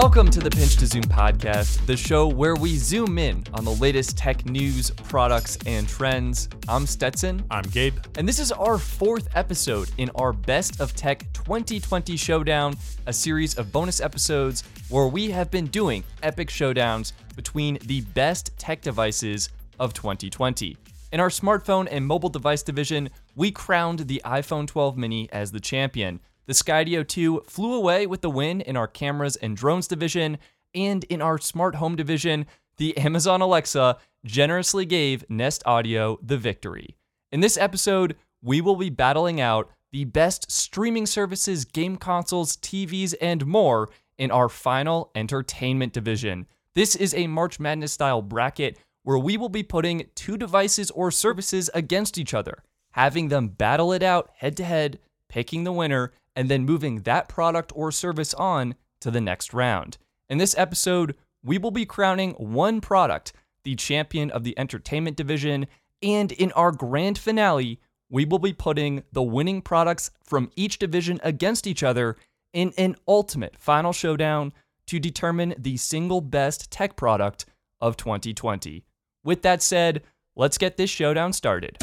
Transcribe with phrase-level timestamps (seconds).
[0.00, 3.74] Welcome to the Pinch to Zoom podcast, the show where we zoom in on the
[3.74, 6.48] latest tech news, products, and trends.
[6.68, 7.44] I'm Stetson.
[7.50, 7.96] I'm Gabe.
[8.16, 12.76] And this is our fourth episode in our Best of Tech 2020 Showdown,
[13.06, 18.56] a series of bonus episodes where we have been doing epic showdowns between the best
[18.56, 19.48] tech devices
[19.80, 20.76] of 2020.
[21.10, 25.58] In our smartphone and mobile device division, we crowned the iPhone 12 mini as the
[25.58, 26.20] champion.
[26.48, 30.38] The Skydio 2 flew away with the win in our cameras and drones division,
[30.74, 32.46] and in our smart home division,
[32.78, 36.96] the Amazon Alexa generously gave Nest Audio the victory.
[37.30, 43.14] In this episode, we will be battling out the best streaming services, game consoles, TVs,
[43.20, 46.46] and more in our final entertainment division.
[46.74, 51.10] This is a March Madness style bracket where we will be putting two devices or
[51.10, 52.62] services against each other,
[52.92, 57.28] having them battle it out head to head, picking the winner, and then moving that
[57.28, 59.98] product or service on to the next round.
[60.28, 63.32] In this episode, we will be crowning one product
[63.64, 65.66] the champion of the entertainment division,
[66.00, 71.18] and in our grand finale, we will be putting the winning products from each division
[71.24, 72.16] against each other
[72.52, 74.52] in an ultimate final showdown
[74.86, 77.46] to determine the single best tech product
[77.80, 78.84] of 2020.
[79.24, 80.04] With that said,
[80.36, 81.76] let's get this showdown started.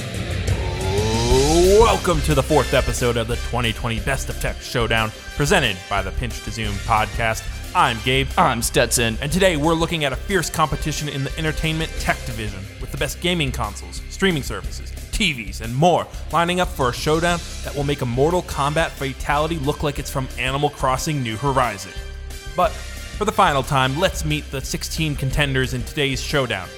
[1.38, 6.11] Welcome to the fourth episode of the 2020 Best of Tech Showdown, presented by the
[6.11, 7.45] Pinch to Zoom podcast.
[7.75, 9.17] I'm Gabe, I'm Stetson.
[9.22, 12.97] and today we're looking at a fierce competition in the entertainment tech division with the
[12.97, 17.83] best gaming consoles, streaming services, TVs, and more lining up for a showdown that will
[17.83, 21.92] make a Mortal Kombat fatality look like it's from Animal Crossing New Horizon.
[22.55, 26.70] But for the final time, let's meet the 16 contenders in today's showdown.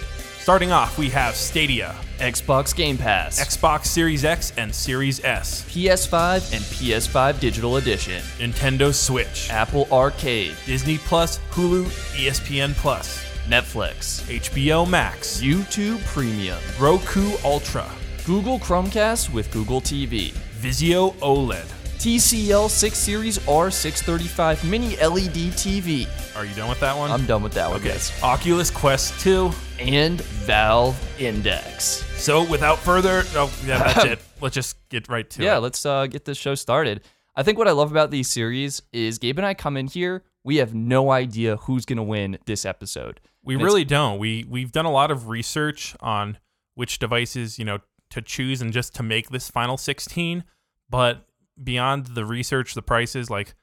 [0.48, 6.54] Starting off, we have Stadia, Xbox Game Pass, Xbox Series X and Series S, PS5
[6.54, 11.84] and PS5 Digital Edition, Nintendo Switch, Apple Arcade, Disney Plus, Hulu,
[12.16, 17.86] ESPN Plus, Netflix, HBO Max, YouTube Premium, Roku Ultra,
[18.26, 20.32] Google Chromecast with Google TV,
[20.62, 21.77] Vizio OLED.
[21.98, 26.08] TCL 6 Series R635 Mini LED TV.
[26.36, 27.10] Are you done with that one?
[27.10, 27.90] I'm done with that one, okay.
[27.90, 28.12] guys.
[28.22, 29.52] Oculus Quest 2.
[29.80, 32.06] And Valve Index.
[32.22, 34.20] So without further, oh yeah, that's it.
[34.42, 35.46] Let's just get right to it.
[35.46, 35.62] yeah, it.
[35.62, 37.02] let's uh, get this show started.
[37.36, 40.24] I think what I love about these series is Gabe and I come in here,
[40.44, 43.20] we have no idea who's going to win this episode.
[43.44, 44.18] We And really don't.
[44.18, 46.38] We we've done a lot of research on
[46.76, 47.80] which devices you know
[48.12, 50.44] to choose and just to make this final 16.
[50.90, 51.27] But
[51.62, 53.56] beyond the research, the prices, like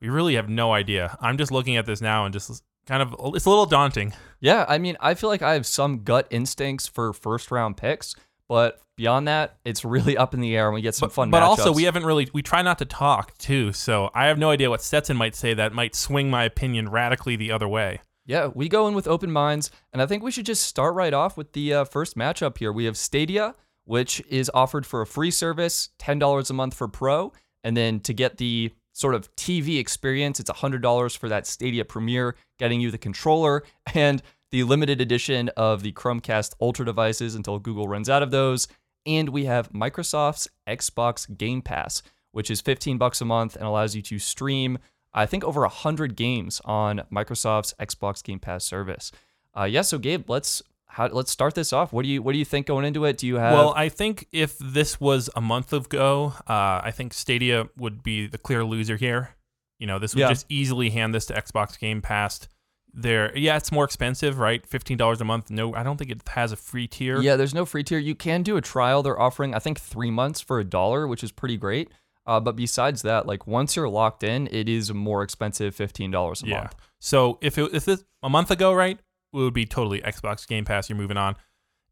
[0.00, 1.16] we really have no idea.
[1.20, 4.12] I'm just looking at this now and just kind of it's a little daunting.
[4.40, 8.16] Yeah, I mean, I feel like I have some gut instincts for first round picks,
[8.48, 11.30] but beyond that, it's really up in the air and we get some But, fun
[11.30, 13.72] but also we haven't really we try not to talk too.
[13.72, 17.36] So I have no idea what Stetson might say that might swing my opinion radically
[17.36, 18.00] the other way.
[18.24, 21.12] Yeah, we go in with open minds, and I think we should just start right
[21.12, 22.72] off with the uh, first matchup here.
[22.72, 23.56] We have Stadia,
[23.92, 27.30] which is offered for a free service, ten dollars a month for Pro,
[27.62, 31.84] and then to get the sort of TV experience, it's hundred dollars for that Stadia
[31.84, 33.62] Premiere, getting you the controller
[33.94, 38.66] and the limited edition of the Chromecast Ultra devices until Google runs out of those.
[39.04, 43.94] And we have Microsoft's Xbox Game Pass, which is 15 bucks a month and allows
[43.94, 44.78] you to stream
[45.12, 49.12] I think over 100 games on Microsoft's Xbox Game Pass service.
[49.54, 51.92] Uh, yeah, so Gabe, let's how, let's start this off.
[51.92, 53.16] What do you what do you think going into it?
[53.18, 57.14] Do you have Well, I think if this was a month ago, uh, I think
[57.14, 59.30] Stadia would be the clear loser here.
[59.78, 60.28] You know, this would Yeah.
[60.28, 62.46] just easily hand this to Xbox Game Pass.
[62.94, 64.66] There, yeah, it's more expensive, right?
[64.66, 65.50] Fifteen dollars a month.
[65.50, 67.22] No, I don't think it has a free tier.
[67.22, 67.98] Yeah, there's no free tier.
[67.98, 69.02] You can do a trial.
[69.02, 71.90] They're offering, I think, three months for a dollar, which is pretty great.
[72.26, 76.10] Uh, but besides that, like once you're locked in, it is a more expensive fifteen
[76.10, 76.58] dollars a Yeah.
[76.58, 76.74] month.
[77.00, 79.00] So if it, if this a month ago, right,
[79.32, 80.88] would be totally Xbox Game Pass.
[80.88, 81.36] You're moving on.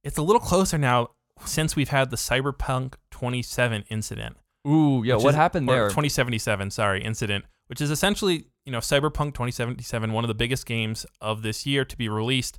[0.04, 1.10] It's a little closer now
[1.44, 4.36] since we've had the Cyberpunk 27 incident.
[4.66, 5.14] Ooh, yeah.
[5.14, 5.88] What is- happened there?
[5.88, 11.06] 2077, sorry, incident, which is essentially, you know, Cyberpunk 2077, one of the biggest games
[11.20, 12.58] of this year to be released.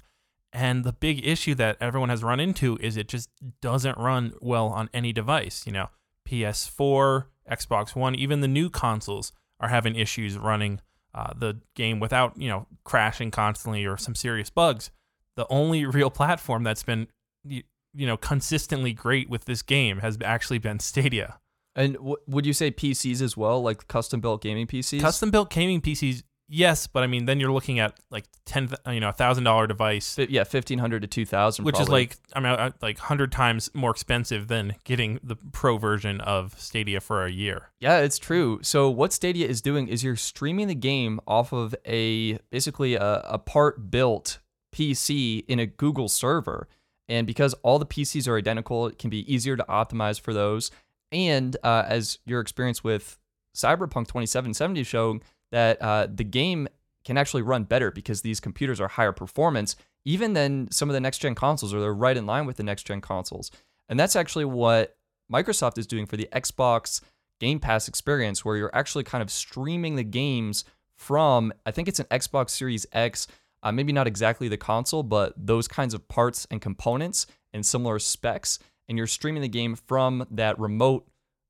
[0.53, 3.29] And the big issue that everyone has run into is it just
[3.61, 5.65] doesn't run well on any device.
[5.65, 5.87] You know,
[6.27, 10.81] PS4, Xbox One, even the new consoles are having issues running
[11.13, 14.91] uh, the game without, you know, crashing constantly or some serious bugs.
[15.35, 17.07] The only real platform that's been,
[17.43, 17.63] you,
[17.93, 21.39] you know, consistently great with this game has actually been Stadia.
[21.75, 25.01] and w- would you say PCs as well, like custom built gaming PCs?
[25.01, 28.99] Custom built gaming PCs, Yes, but I mean, then you're looking at like ten, you
[28.99, 32.17] know, a thousand dollar device, Fi- yeah, fifteen hundred to two thousand, which is like
[32.33, 37.25] I mean, like hundred times more expensive than getting the pro version of Stadia for
[37.25, 37.69] a year.
[37.79, 38.59] Yeah, it's true.
[38.63, 43.21] So what Stadia is doing is you're streaming the game off of a basically a,
[43.23, 44.39] a part built
[44.73, 46.67] PC in a Google server.
[47.07, 50.71] And because all the PCs are identical, it can be easier to optimize for those.
[51.11, 53.19] And uh, as your experience with
[53.55, 55.21] Cyberpunk 2077 is showing,
[55.51, 56.67] that uh, the game
[57.03, 59.75] can actually run better because these computers are higher performance,
[60.05, 62.63] even than some of the next gen consoles, or they're right in line with the
[62.63, 63.51] next gen consoles.
[63.89, 64.97] And that's actually what
[65.31, 67.01] Microsoft is doing for the Xbox
[67.39, 70.63] Game Pass experience, where you're actually kind of streaming the games
[70.95, 73.27] from, I think it's an Xbox Series X,
[73.63, 77.97] uh, maybe not exactly the console, but those kinds of parts and components and similar
[77.97, 78.59] specs.
[78.87, 81.07] And you're streaming the game from that remote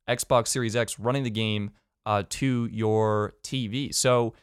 [0.10, 1.72] Xbox Series X running the game
[2.06, 3.94] uh, to your TV.
[3.94, 4.34] So,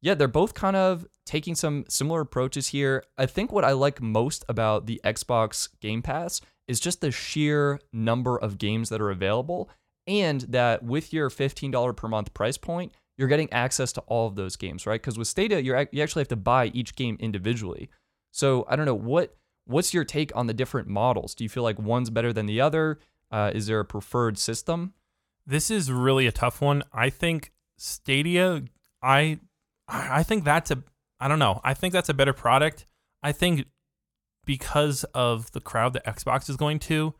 [0.00, 3.04] yeah, they're both kind of taking some similar approaches here.
[3.16, 7.80] I think what I like most about the Xbox Game Pass is just the sheer
[7.92, 9.70] number of games that are available,
[10.06, 14.34] and that with your $15 per month price point, you're getting access to all of
[14.34, 15.00] those games, right?
[15.00, 17.90] Because with Stadia, you're you actually have to buy each game individually.
[18.30, 21.34] So I don't know what what's your take on the different models.
[21.34, 22.98] Do you feel like one's better than the other?
[23.30, 24.94] Uh, is there a preferred system?
[25.46, 26.82] This is really a tough one.
[26.92, 28.62] I think Stadia,
[29.02, 29.40] I
[29.88, 30.82] I think that's a
[31.20, 31.60] I don't know.
[31.64, 32.86] I think that's a better product.
[33.22, 33.66] I think
[34.44, 37.14] because of the crowd that Xbox is going to,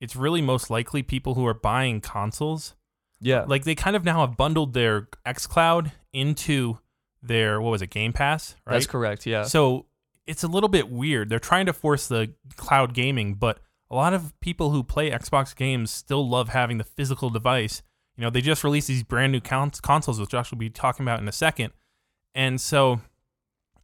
[0.00, 2.74] it's really most likely people who are buying consoles.
[3.20, 3.44] Yeah.
[3.46, 6.78] Like they kind of now have bundled their xCloud into
[7.22, 8.74] their what was it, Game Pass, right?
[8.74, 9.26] That's correct.
[9.26, 9.42] Yeah.
[9.42, 9.86] So
[10.26, 11.28] it's a little bit weird.
[11.28, 13.58] They're trying to force the cloud gaming, but
[13.90, 17.82] a lot of people who play Xbox games still love having the physical device.
[18.16, 21.04] You know, they just released these brand new cons- consoles, which Josh will be talking
[21.04, 21.72] about in a second.
[22.34, 23.00] And so,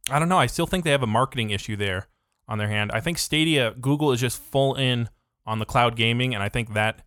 [0.09, 0.37] I don't know.
[0.37, 2.07] I still think they have a marketing issue there
[2.47, 2.91] on their hand.
[2.93, 5.09] I think Stadia, Google is just full in
[5.45, 7.01] on the cloud gaming, and I think that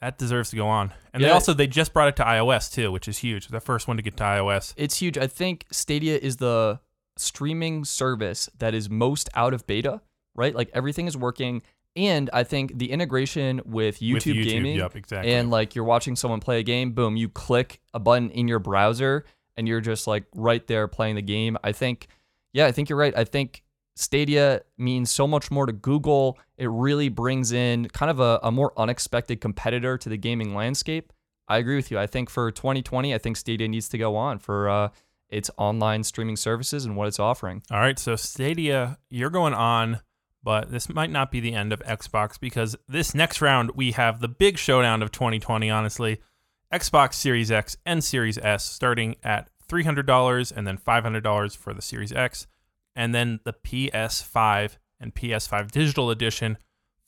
[0.00, 0.92] that deserves to go on.
[1.12, 3.48] And they also they just brought it to iOS too, which is huge.
[3.48, 4.74] The first one to get to iOS.
[4.76, 5.16] it's huge.
[5.16, 6.80] I think Stadia is the
[7.16, 10.02] streaming service that is most out of beta,
[10.34, 10.54] right?
[10.54, 11.62] Like everything is working.
[11.96, 15.32] And I think the integration with YouTube, With YouTube, gaming yep, exactly.
[15.32, 18.58] and like you're watching someone play a game, boom, you click a button in your
[18.58, 19.24] browser
[19.56, 21.56] and you're just like right there playing the game.
[21.62, 22.08] I think,
[22.52, 23.16] yeah, I think you're right.
[23.16, 23.62] I think
[23.94, 26.36] Stadia means so much more to Google.
[26.58, 31.12] It really brings in kind of a, a more unexpected competitor to the gaming landscape.
[31.46, 31.98] I agree with you.
[31.98, 34.88] I think for 2020, I think Stadia needs to go on for uh,
[35.28, 37.62] its online streaming services and what it's offering.
[37.70, 40.00] All right, so Stadia, you're going on,
[40.44, 44.20] but this might not be the end of Xbox because this next round we have
[44.20, 46.20] the big showdown of 2020, honestly.
[46.72, 52.12] Xbox Series X and Series S starting at $300 and then $500 for the Series
[52.12, 52.46] X,
[52.94, 56.58] and then the PS5 and PS5 Digital Edition,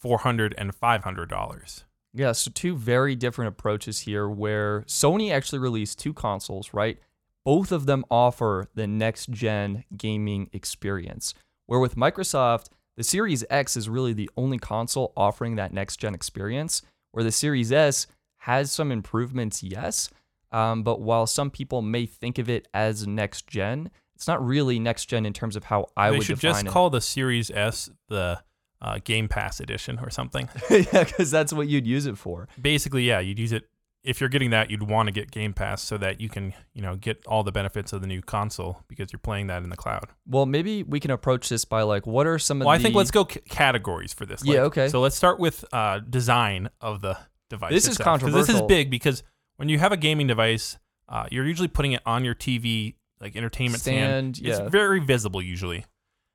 [0.02, 1.84] $400 and $500.
[2.14, 6.98] Yeah, so two very different approaches here where Sony actually released two consoles, right?
[7.44, 11.34] Both of them offer the next gen gaming experience.
[11.66, 16.14] Where with Microsoft, the Series X is really the only console offering that next gen
[16.14, 16.82] experience,
[17.12, 18.06] where the Series S
[18.38, 20.08] has some improvements, yes.
[20.52, 24.78] Um, but while some people may think of it as next gen, it's not really
[24.78, 26.10] next gen in terms of how I would define it.
[26.10, 26.70] they would should define just it.
[26.70, 28.42] call the Series S the
[28.80, 30.48] uh, Game Pass edition or something.
[30.70, 32.48] yeah, because that's what you'd use it for.
[32.60, 33.64] basically, yeah, you'd use it
[34.06, 34.70] if you're getting that.
[34.70, 37.52] You'd want to get Game Pass so that you can, you know, get all the
[37.52, 40.08] benefits of the new console because you're playing that in the cloud.
[40.26, 42.94] Well, maybe we can approach this by like, what are some of Well, I think
[42.94, 44.42] let's go c- categories for this.
[44.44, 44.88] Yeah, okay.
[44.88, 47.18] So let's start with uh, design of the
[47.50, 47.72] device.
[47.72, 49.22] This is itself, 'cause This is big because
[49.56, 53.36] when you have a gaming device, uh, you're usually putting it on your TV, like
[53.36, 54.36] entertainment stand.
[54.36, 54.62] Stand, yeah.
[54.64, 55.84] It's very visible usually.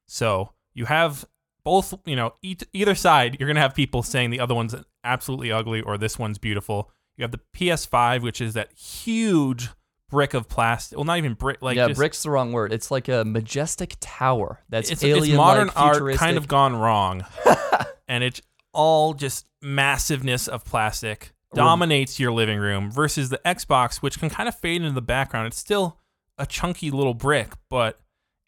[0.07, 1.25] So you have
[1.63, 4.75] both, you know, each, either side, you're going to have people saying the other one's
[5.03, 6.91] absolutely ugly or this one's beautiful.
[7.21, 9.69] You have the PS5, which is that huge
[10.09, 10.97] brick of plastic.
[10.97, 11.61] Well, not even brick.
[11.61, 12.73] Like yeah, just, brick's the wrong word.
[12.73, 16.75] It's like a majestic tower that's it's, alien it's modern like, art kind of gone
[16.75, 17.23] wrong
[18.07, 18.41] and it's
[18.73, 24.47] all just massiveness of plastic dominates your living room versus the xbox which can kind
[24.47, 25.99] of fade into the background it's still
[26.37, 27.99] a chunky little brick but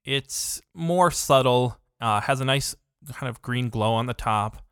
[0.06, 2.74] it's more subtle uh, has a nice
[3.12, 4.64] kind of green glow on the top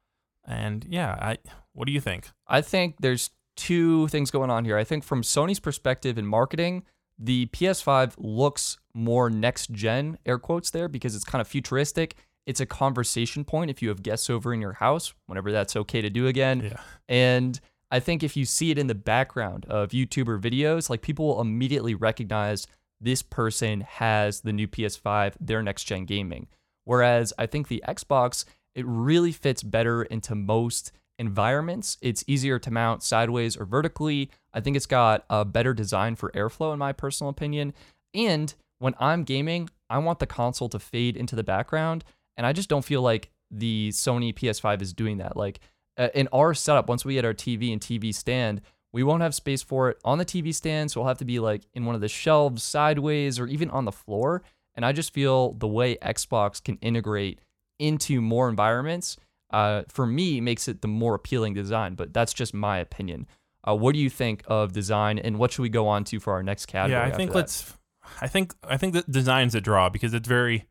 [0.48, 1.38] and yeah i
[1.74, 4.78] what do you think I think there's two things going on here.
[4.78, 6.84] I think from Sony's perspective in marketing,
[7.18, 12.16] the PS5 looks more next gen, air quotes there, because it's kind of futuristic.
[12.46, 16.02] It's a conversation point if you have guests over in your house, whenever that's okay
[16.02, 16.62] to do again.
[16.62, 17.60] yeah And
[17.92, 21.42] I think if you see it in the background of YouTuber videos, like people will
[21.42, 22.66] immediately recognize
[23.02, 26.48] this person has the new PS5, their next gen gaming.
[26.86, 31.98] Whereas I think the Xbox, it really fits better into most environments.
[32.02, 34.30] It's easier to mount sideways or vertically.
[34.54, 37.74] I think it's got a better design for airflow, in my personal opinion.
[38.14, 42.04] And when I'm gaming, I want the console to fade into the background.
[42.38, 45.38] And I just don't feel like the Sony PS5 is doing that.
[45.38, 45.60] Like
[45.98, 48.62] uh, in our setup, once we get our TV and TV stand,
[48.94, 50.92] we won't have space for it on the TV stand.
[50.92, 53.86] So we'll have to be like in one of the shelves sideways or even on
[53.86, 54.44] the floor.
[54.76, 57.40] And I just feel the way Xbox can integrate
[57.80, 59.18] into more environments,
[59.52, 61.96] uh, for me, makes it the more appealing design.
[61.96, 63.28] But that's just my opinion.
[63.68, 66.34] Uh, what do you think of design, and what should we go on to for
[66.34, 67.00] our next category?
[67.08, 67.74] Yeah, I think let's.
[68.20, 70.66] I think I think that design's a draw because it's very,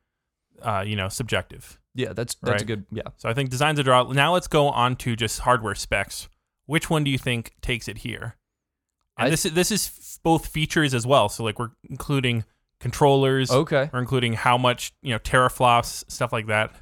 [0.62, 1.78] uh, you know, subjective.
[1.94, 2.84] Yeah, that's that's a good.
[2.90, 4.02] Yeah, So I think design's a draw.
[4.12, 6.28] Now let's go on to just hardware specs.
[6.66, 8.37] Which one do you think takes it here?
[9.18, 11.28] And I- this is this is both features as well.
[11.28, 12.44] So like we're including
[12.80, 13.50] controllers.
[13.50, 13.90] okay.
[13.92, 16.72] We're including how much you know teraflops, stuff like that.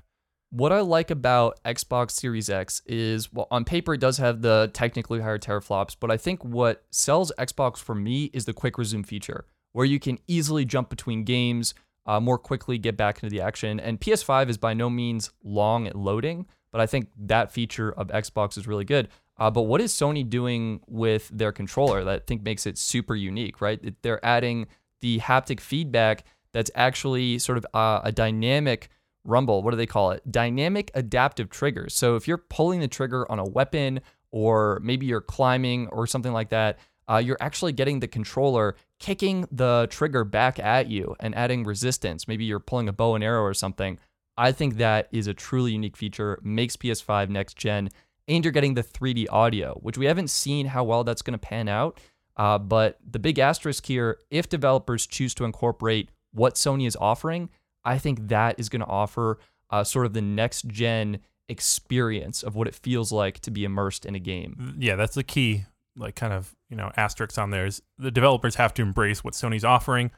[0.51, 4.71] What I like about Xbox Series X is, well, on paper it does have the
[4.73, 9.03] technically higher teraflops, but I think what sells Xbox for me is the quick resume
[9.03, 11.75] feature, where you can easily jump between games,
[12.07, 13.79] uh, more quickly get back into the action.
[13.79, 18.09] And PS5 is by no means long at loading, but I think that feature of
[18.09, 19.09] Xbox is really good.
[19.37, 23.15] Uh, but what is Sony doing with their controller that I think makes it super
[23.15, 23.95] unique, right?
[24.01, 24.67] They're adding
[25.03, 28.89] the haptic feedback that's actually sort of uh, a dynamic
[29.25, 29.63] rumble.
[29.63, 30.23] What do they call it?
[30.31, 31.95] Dynamic adaptive triggers.
[31.95, 36.33] So if you're pulling the trigger on a weapon or maybe you're climbing or something
[36.33, 36.79] like that,
[37.11, 42.29] uh, you're actually getting the controller kicking the trigger back at you and adding resistance.
[42.29, 43.99] Maybe you're pulling a bow and arrow or something.
[44.37, 47.89] I think that is a truly unique feature, makes PS5 next gen,
[48.29, 51.39] and you're getting the 3D audio, which we haven't seen how well that's going to
[51.39, 51.99] pan out.
[52.37, 57.49] Uh, but the big asterisk here, if developers choose to incorporate what Sony is offering,
[57.89, 59.39] I think that is going to offer
[59.71, 64.05] uh, sort of the next gen experience of what it feels like to be immersed
[64.05, 64.77] in a game.
[64.79, 65.65] Yeah, that's the key.
[65.97, 69.35] Like kind of you know asterisk on there is the developers have to embrace what
[69.35, 70.13] Sony's offering,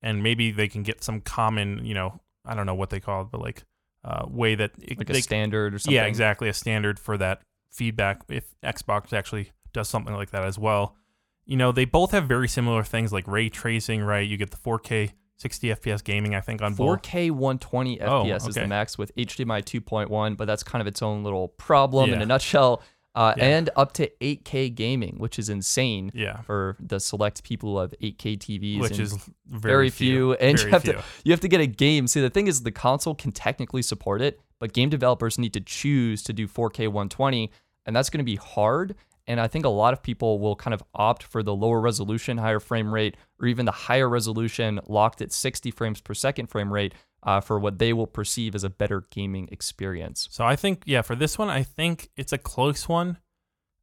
[0.00, 3.22] and maybe they can get some common you know I don't know what they call
[3.22, 3.64] it, but like
[4.04, 5.94] uh, way that it, Like they a standard or something.
[5.94, 6.48] Yeah, exactly.
[6.48, 10.96] A standard for that feedback if Xbox actually does something like that as well.
[11.44, 14.26] You know, they both have very similar things like ray tracing, right?
[14.26, 18.54] You get the 4K 60 FPS gaming, I think, on 4K 120 Oh, FPS is
[18.54, 22.26] the max with HDMI 2.1, but that's kind of its own little problem in a
[22.26, 22.82] nutshell.
[23.14, 23.44] Uh, Yeah.
[23.46, 26.42] And up to 8K gaming, which is insane Yeah.
[26.42, 28.80] for the select people who have 8K TVs.
[28.80, 29.12] Which is
[29.46, 30.92] very, very few, and very you have few.
[30.92, 32.06] to you have to get a game.
[32.08, 35.60] See, the thing is, the console can technically support it, but game developers need to
[35.60, 37.50] choose to do 4K 120,
[37.86, 38.94] and that's going to be hard.
[39.26, 42.38] And I think a lot of people will kind of opt for the lower resolution,
[42.38, 46.72] higher frame rate, or even the higher resolution, locked at 60 frames per second frame
[46.72, 50.28] rate, uh, for what they will perceive as a better gaming experience.
[50.30, 53.18] So I think, yeah, for this one, I think it's a close one.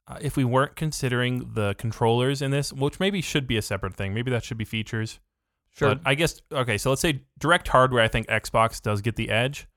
[0.07, 3.95] Uh, if we weren't considering the controllers in this, which maybe should be a separate
[3.95, 5.19] thing, maybe that should be features.
[5.71, 5.95] Sure.
[5.95, 8.03] But I guess okay, so let's say direct hardware.
[8.03, 9.67] I think Xbox does get the edge,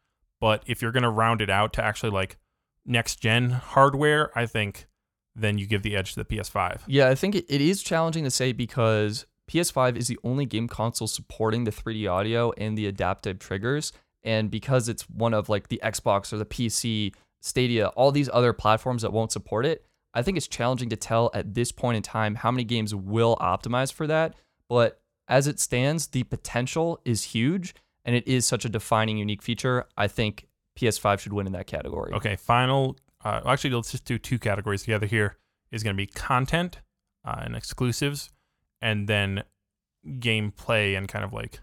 [0.41, 2.39] but if you're gonna round it out to actually like
[2.85, 4.89] next gen hardware, I think
[5.37, 6.81] then you give the edge to the PS5.
[6.87, 10.67] Yeah, I think it, it is challenging to say because PS5 is the only game
[10.67, 13.93] console supporting the 3D audio and the adaptive triggers.
[14.25, 18.53] And because it's one of like the Xbox or the PC, Stadia, all these other
[18.53, 22.03] platforms that won't support it, I think it's challenging to tell at this point in
[22.03, 24.35] time how many games will optimize for that.
[24.69, 27.75] But as it stands, the potential is huge
[28.05, 29.85] and it is such a defining, unique feature.
[29.97, 32.13] I think PS5 should win in that category.
[32.15, 32.97] Okay, final.
[33.27, 35.07] Uh, actually, let's just do two categories together.
[35.07, 35.37] Here
[35.73, 36.79] is going to be content
[37.25, 38.31] uh, and exclusives,
[38.81, 39.43] and then
[40.07, 41.61] gameplay and kind of like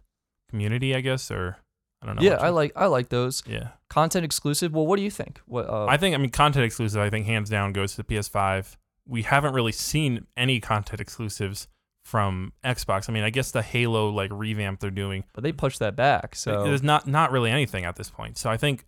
[0.50, 1.58] community, I guess, or
[2.02, 2.22] I don't know.
[2.22, 3.44] Yeah, I like I like those.
[3.48, 4.74] Yeah, Content exclusive.
[4.74, 5.40] Well, what do you think?
[5.46, 7.00] What uh, I think I mean content exclusive.
[7.00, 8.76] I think hands down goes to the PS5.
[9.08, 11.70] We haven't really seen any content exclusives
[12.04, 13.10] from Xbox.
[13.10, 15.24] I mean, I guess the Halo like revamp they're doing.
[15.32, 16.36] but they pushed that back.
[16.36, 18.38] So There's not not really anything at this point.
[18.38, 18.86] So I think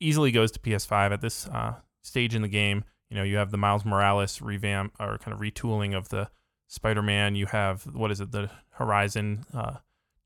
[0.00, 1.74] easily goes to PS5 at this uh,
[2.04, 2.84] stage in the game.
[3.10, 6.30] You know, you have the Miles Morales revamp or kind of retooling of the
[6.68, 7.34] Spider-Man.
[7.34, 9.76] You have what is it, the Horizon uh,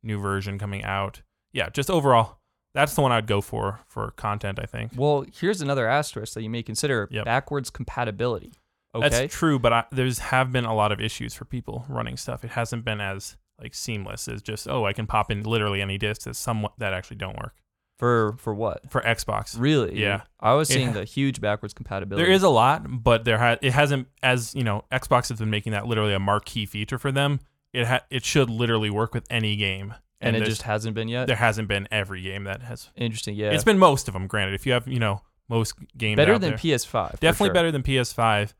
[0.02, 1.22] new version coming out.
[1.52, 2.38] Yeah, just overall,
[2.74, 4.58] that's the one I'd go for for content.
[4.60, 4.92] I think.
[4.96, 7.24] well, here's another asterisk that you may consider: Yep.
[7.24, 8.52] backwards compatibility.
[8.94, 12.16] Okay, That's true, but I, there's have been a lot of issues for people running
[12.16, 12.42] stuff.
[12.42, 15.98] It hasn't been as like seamless as just oh I can pop in literally any
[15.98, 17.54] discs that somewhat that actually don't work
[17.98, 18.90] for for what?
[18.90, 19.56] for Xbox.
[19.58, 20.00] Really?
[20.00, 20.22] Yeah.
[20.40, 22.24] I was seeing the huge backwards compatibility.
[22.24, 25.50] There is a lot, but there ha- it hasn't as you know Xbox has been
[25.50, 27.40] making that literally a marquee feature for them.
[27.72, 29.94] it ha- it should literally work with any game.
[30.20, 31.26] and, it just hasn't been yet.
[31.26, 32.90] there hasn't been every game that has.
[32.96, 33.34] Interesting.
[33.34, 33.50] Yeah.
[33.50, 34.26] It's been most of them.
[34.26, 36.58] Granted, if you have you know most games better than there.
[36.58, 37.20] PS5.
[37.20, 37.54] definitely sure.
[37.54, 38.52] better than PS5.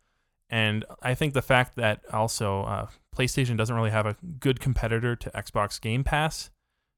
[0.51, 5.15] And I think the fact that also uh, PlayStation doesn't really have a good competitor
[5.15, 6.51] to Xbox Game Pass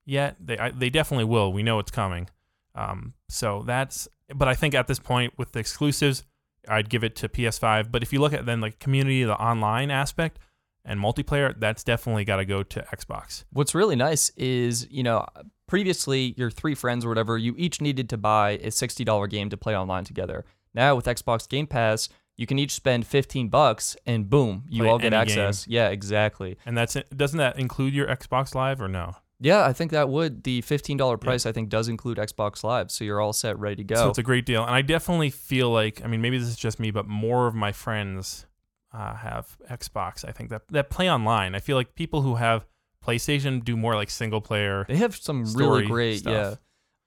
[0.04, 1.52] yet, they I, they definitely will.
[1.52, 2.28] We know it's coming.
[2.74, 4.08] Um, so that's.
[4.34, 6.24] But I think at this point with the exclusives,
[6.68, 7.90] I'd give it to PS5.
[7.90, 10.38] But if you look at then like community, the online aspect,
[10.84, 13.44] and multiplayer, that's definitely got to go to Xbox.
[13.52, 15.26] What's really nice is, you know,
[15.66, 19.56] previously your three friends or whatever, you each needed to buy a $60 game to
[19.56, 20.44] play online together.
[20.74, 24.90] Now with Xbox Game Pass, you can each spend 15 bucks and boom, you Play
[24.90, 25.66] all get access.
[25.68, 26.56] Yeah, exactly.
[26.64, 29.14] And that's doesn't that include your Xbox Live or no?
[29.40, 33.04] Yeah, I think that would the $15 price I think does include Xbox Live, so
[33.04, 33.96] you're all set ready to go.
[33.96, 36.56] So it's a great deal, and I definitely feel like I mean maybe this is
[36.56, 38.46] just me, but more of my friends
[38.92, 40.24] uh, have Xbox.
[40.28, 41.54] I think that that play online.
[41.54, 42.66] I feel like people who have
[43.04, 44.84] PlayStation do more like single player.
[44.88, 46.32] they have some really great, stuff.
[46.32, 46.54] yeah.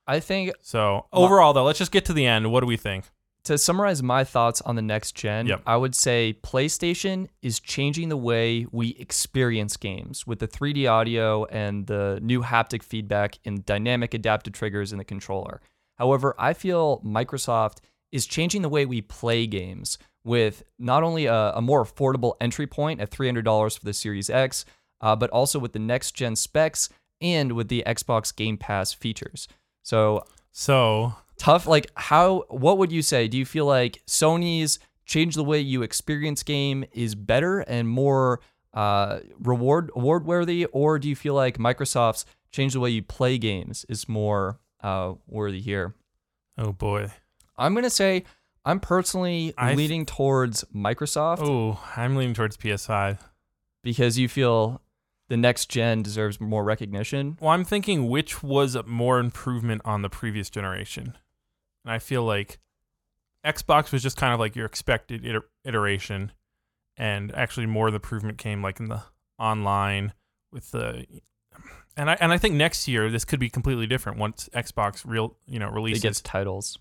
[0.06, 2.52] I think So overall, though, let's just get to the end.
[2.52, 3.06] What do we think?
[3.44, 5.64] To summarize my thoughts on the next gen, Yep.
[5.66, 11.46] I would say PlayStation is changing the way we experience games with the 3D audio
[11.46, 15.62] and the new haptic feedback and dynamic adaptive triggers in the controller.
[15.98, 17.80] However, I feel Microsoft
[18.12, 22.68] is changing the way we play games with not only a, a more affordable entry
[22.68, 24.64] point at $300 for the Series X,
[25.02, 29.48] uh, but also with the next gen specs and with the Xbox Game Pass features.
[29.84, 33.28] So So tough like how what would you say?
[33.28, 38.40] Do you feel like sony's change the way you experience game is better and more
[38.74, 43.38] uh reward award worthy or do you feel like microsoft's change the way you play
[43.38, 45.94] games is more uh worthy here?
[46.58, 47.12] Oh boy,
[47.58, 48.24] i'm gonna say
[48.66, 51.40] i'm personally I th- leaning towards microsoft.
[51.42, 53.20] Oh I'm leaning towards PS5.
[53.84, 54.82] because you feel
[55.30, 60.02] the next gen deserves more recognition Well, I'm thinking which was a more improvement on
[60.02, 61.18] the previous generation.
[61.86, 62.60] And I feel like
[63.46, 66.32] Xbox was just kind of like your expected iter- iteration.
[66.96, 69.04] And actually, more of the improvement came like in the
[69.40, 70.14] online
[70.52, 71.06] with the.
[71.98, 75.36] And I, and I think next year this could be completely different once Xbox real
[75.46, 76.80] you know it releases gets titles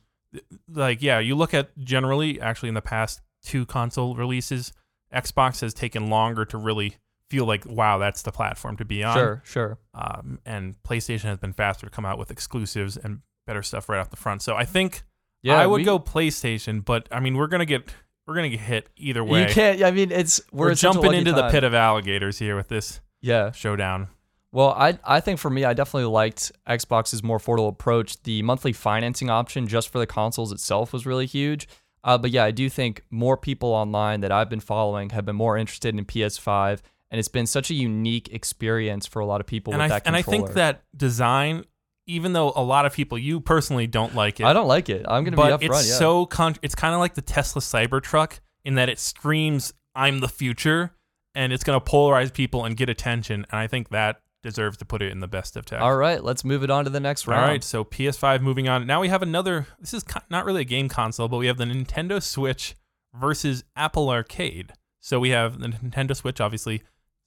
[0.73, 4.73] like yeah you look at generally actually in the past two console releases
[5.15, 6.97] Xbox has taken longer to really
[7.33, 11.39] feel like wow that's the platform to be on sure sure um, and PlayStation has
[11.39, 14.43] been faster to come out with exclusives and better stuff right off the front.
[14.43, 15.03] So I think
[15.43, 17.91] yeah I would we- go PlayStation, but I mean we're gonna get
[18.27, 19.49] we're gonna get hit either way.
[19.49, 21.75] you can't i mean it's we're, we're in such a jumping into the pit of
[21.75, 24.09] alligators here with this yeah showdown.
[24.55, 28.23] Well, I I think for me, I definitely liked Xbox's more affordable approach.
[28.23, 31.67] The monthly financing option just for the consoles itself was really huge.
[32.05, 35.37] Uh, but yeah, I do think more people online that I've been following have been
[35.37, 36.81] more interested in PS5,
[37.13, 40.01] and it's been such a unique experience for a lot of people And with I
[40.07, 41.65] and I think that design,
[42.07, 45.05] even though a lot of people, you personally don't like it, I don't like it.
[45.07, 45.81] I'm gonna but be upfront.
[45.81, 45.97] it's yeah.
[45.97, 50.29] so con- it's kind of like the Tesla Cybertruck in that it screams "I'm the
[50.29, 50.93] future"
[51.35, 53.47] and it's gonna polarize people and get attention.
[53.51, 55.83] And I think that deserves to put it in the best of tech.
[55.83, 57.47] All right, let's move it on to the next round.
[57.47, 58.87] right, so PS5 moving on.
[58.87, 59.67] Now we have another.
[59.79, 62.75] This is not really a game console, but we have the Nintendo Switch
[63.15, 64.73] versus Apple Arcade.
[65.01, 66.83] So we have the Nintendo Switch, obviously,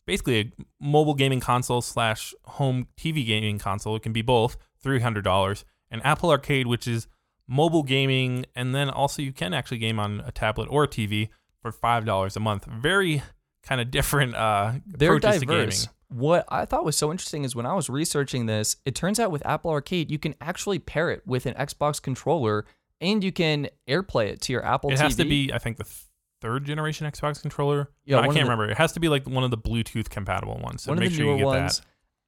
[0.05, 3.95] basically a mobile gaming console slash home TV gaming console.
[3.95, 7.07] It can be both, three hundred dollars, and Apple Arcade, which is
[7.47, 11.29] mobile gaming, and then also you can actually game on a tablet or a TV
[11.61, 12.65] for five dollars a month.
[12.65, 13.21] Very
[13.63, 15.85] kind of different uh, They're approaches to diverse.
[15.85, 15.91] gaming.
[16.07, 19.31] What I thought was so interesting is when I was researching this, it turns out
[19.31, 22.65] with Apple Arcade, you can actually pair it with an Xbox controller
[23.01, 24.95] and you can AirPlay it to your Apple It TV.
[24.97, 25.91] It has to be, I think, the
[26.41, 27.89] third generation Xbox controller.
[28.05, 28.69] Yeah, I can't the- remember.
[28.69, 30.83] It has to be like one of the Bluetooth compatible ones.
[30.83, 31.79] So one make of the sure newer you get ones.
[31.79, 31.85] that.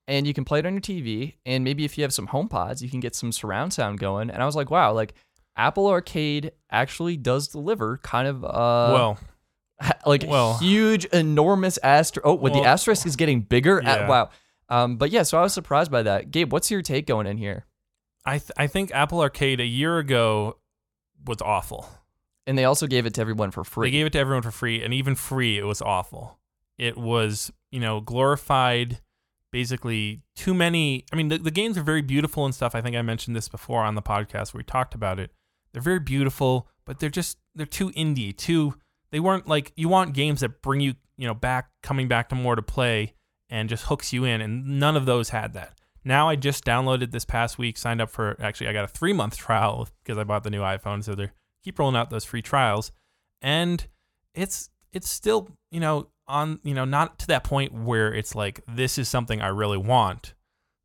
[0.09, 1.33] And you can play it on your TV.
[1.45, 4.29] And maybe if you have some HomePods, you can get some surround sound going.
[4.29, 5.13] And I was like, wow, like
[5.57, 8.47] Apple Arcade actually does deliver kind of uh
[8.93, 9.19] well,
[10.05, 12.25] like well- huge, enormous asterisk.
[12.25, 13.81] Oh, with the asterisk is getting bigger.
[13.83, 14.29] At, wow.
[14.69, 16.31] Um, but yeah, so I was surprised by that.
[16.31, 17.65] Gabe, what's your take going in here?
[18.25, 20.57] I th- I think Apple Arcade a year ago
[21.25, 21.89] was awful.
[22.47, 23.87] And they also gave it to everyone for free.
[23.87, 26.39] They gave it to everyone for free, and even free, it was awful.
[26.77, 29.01] It was, you know, glorified.
[29.51, 31.05] Basically, too many.
[31.11, 32.73] I mean, the, the games are very beautiful and stuff.
[32.73, 35.31] I think I mentioned this before on the podcast where we talked about it.
[35.71, 38.35] They're very beautiful, but they're just they're too indie.
[38.35, 38.75] Too
[39.11, 42.35] they weren't like you want games that bring you you know back coming back to
[42.35, 43.13] more to play
[43.49, 45.79] and just hooks you in, and none of those had that.
[46.03, 49.13] Now I just downloaded this past week, signed up for actually I got a three
[49.13, 51.29] month trial because I bought the new iPhone, so they
[51.63, 52.91] keep rolling out those free trials,
[53.41, 53.87] and
[54.33, 58.61] it's it's still, you know, on, you know, not to that point where it's like
[58.67, 60.33] this is something I really want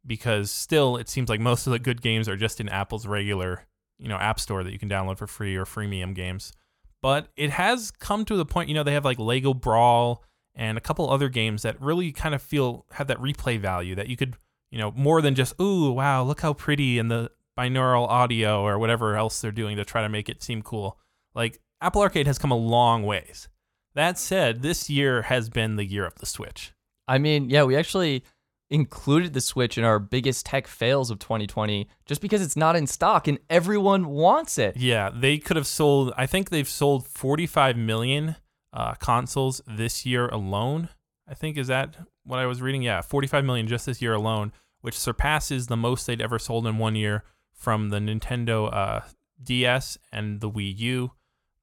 [0.07, 3.67] because still it seems like most of the good games are just in Apple's regular,
[3.99, 6.53] you know, app store that you can download for free or freemium games.
[7.01, 10.79] But it has come to the point, you know, they have like Lego Brawl and
[10.79, 14.17] a couple other games that really kind of feel have that replay value that you
[14.17, 14.37] could,
[14.71, 18.79] you know, more than just, ooh, wow, look how pretty and the binaural audio or
[18.79, 20.99] whatever else they're doing to try to make it seem cool.
[21.35, 23.49] Like Apple Arcade has come a long ways.
[23.95, 26.73] That said, this year has been the year of the Switch.
[27.07, 28.25] I mean, yeah, we actually
[28.71, 32.87] included the Switch in our biggest tech fails of 2020 just because it's not in
[32.87, 34.77] stock and everyone wants it.
[34.79, 38.37] Yeah, they could have sold, I think they've sold 45 million
[38.73, 40.89] uh, consoles this year alone.
[41.29, 42.83] I think, is that what I was reading?
[42.83, 46.79] Yeah, 45 million just this year alone, which surpasses the most they'd ever sold in
[46.79, 47.25] one year
[47.63, 49.01] from the Nintendo uh,
[49.43, 51.13] DS and the Wii U.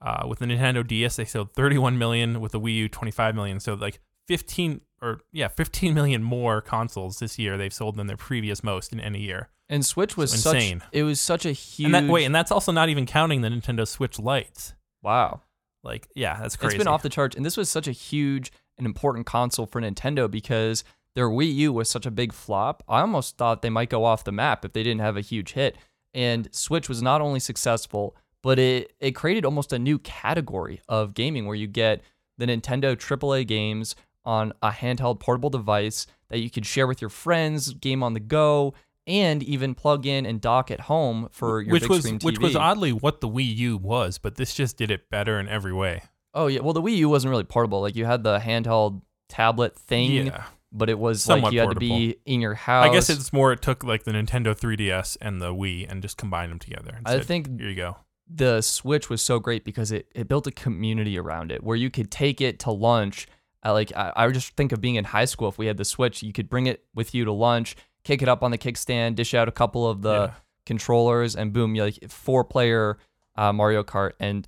[0.02, 2.40] Uh, with the Nintendo DS, they sold 31 million.
[2.40, 3.60] With the Wii U, 25 million.
[3.60, 8.18] So like 15 or yeah, 15 million more consoles this year they've sold than their
[8.18, 9.50] previous most in any year.
[9.68, 10.84] And Switch was So such insane.
[10.92, 13.50] it was such a huge And that, wait, and that's also not even counting the
[13.50, 14.74] Nintendo Switch Lights.
[15.02, 15.42] wow.
[15.82, 16.76] Like, yeah, that's crazy.
[16.76, 19.80] It's been off the charts, and this was such a huge and important console for
[19.80, 20.84] Nintendo because
[21.16, 22.84] their Wii U was such a big flop.
[22.90, 25.54] I almost thought they might go off the map if they didn't have a huge
[25.54, 25.78] hit.
[26.14, 31.14] And Switch was not only successful, but it it created almost a new category of
[31.14, 32.02] gaming where you get
[32.38, 33.96] the Nintendo AAA games
[34.26, 38.20] on a handheld portable device that you could share with your friends, game on the
[38.20, 38.74] go,
[39.08, 42.24] and even plug in and dock at home for your which big was screen TV.
[42.26, 45.48] which was oddly what the Wii U was, but this just did it better in
[45.50, 46.04] every way.
[46.34, 47.82] Oh yeah, well the Wii U wasn't really portable.
[47.82, 50.46] Like you had the handheld tablet thing, Yeah.
[50.72, 52.86] But it was Somewhat like you had to be in your house.
[52.86, 56.18] I guess it's more it took like the Nintendo 3DS and the Wii and just
[56.18, 57.00] combined them together.
[57.06, 57.98] I said, think here you go.
[58.28, 61.90] the Switch was so great because it, it built a community around it where you
[61.90, 63.28] could take it to lunch.
[63.64, 65.78] I like I, I would just think of being in high school if we had
[65.78, 68.58] the Switch, you could bring it with you to lunch, kick it up on the
[68.58, 70.34] kickstand, dish out a couple of the Yeah.
[70.66, 72.98] controllers, and boom, you like four player
[73.36, 74.12] uh, Mario Kart.
[74.20, 74.48] And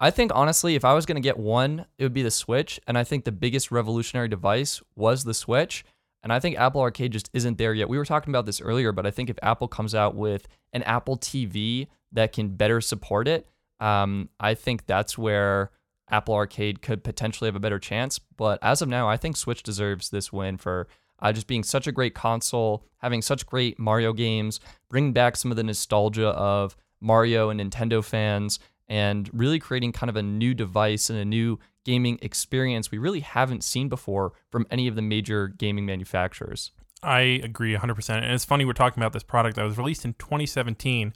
[0.00, 2.80] I think honestly, if I was gonna get one, it would be the Switch.
[2.86, 5.84] And I think the biggest revolutionary device was the Switch.
[6.22, 7.88] And I think Apple Arcade just isn't there yet.
[7.88, 10.82] We were talking about this earlier, but I think if Apple comes out with an
[10.82, 13.46] Apple TV that can better support it,
[13.80, 15.70] um, I think that's where
[16.10, 18.18] Apple Arcade could potentially have a better chance.
[18.18, 20.88] But as of now, I think Switch deserves this win for
[21.20, 25.50] uh, just being such a great console, having such great Mario games, bringing back some
[25.50, 30.54] of the nostalgia of Mario and Nintendo fans, and really creating kind of a new
[30.54, 35.02] device and a new gaming experience we really haven't seen before from any of the
[35.02, 36.70] major gaming manufacturers.
[37.02, 38.10] I agree 100%.
[38.10, 41.14] And it's funny we're talking about this product that was released in 2017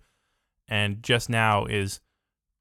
[0.69, 2.01] and just now is,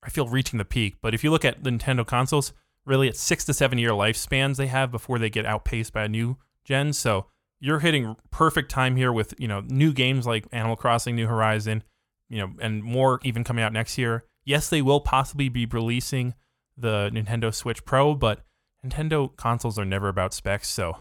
[0.04, 0.97] I feel, reaching the peak.
[1.02, 2.54] But if you look at Nintendo consoles,
[2.86, 6.10] really it's six to seven year lifespans they have before they get outpaced by a
[6.10, 6.93] new gen.
[6.93, 7.28] So
[7.60, 11.84] you're hitting perfect time here with, you know, new games like Animal Crossing, New Horizon,
[12.28, 14.26] you know, and more even coming out next year.
[14.43, 16.34] Yes, they will possibly be releasing
[16.77, 18.41] the Nintendo Switch Pro, but
[18.86, 20.67] Nintendo consoles are never about specs.
[20.67, 20.97] So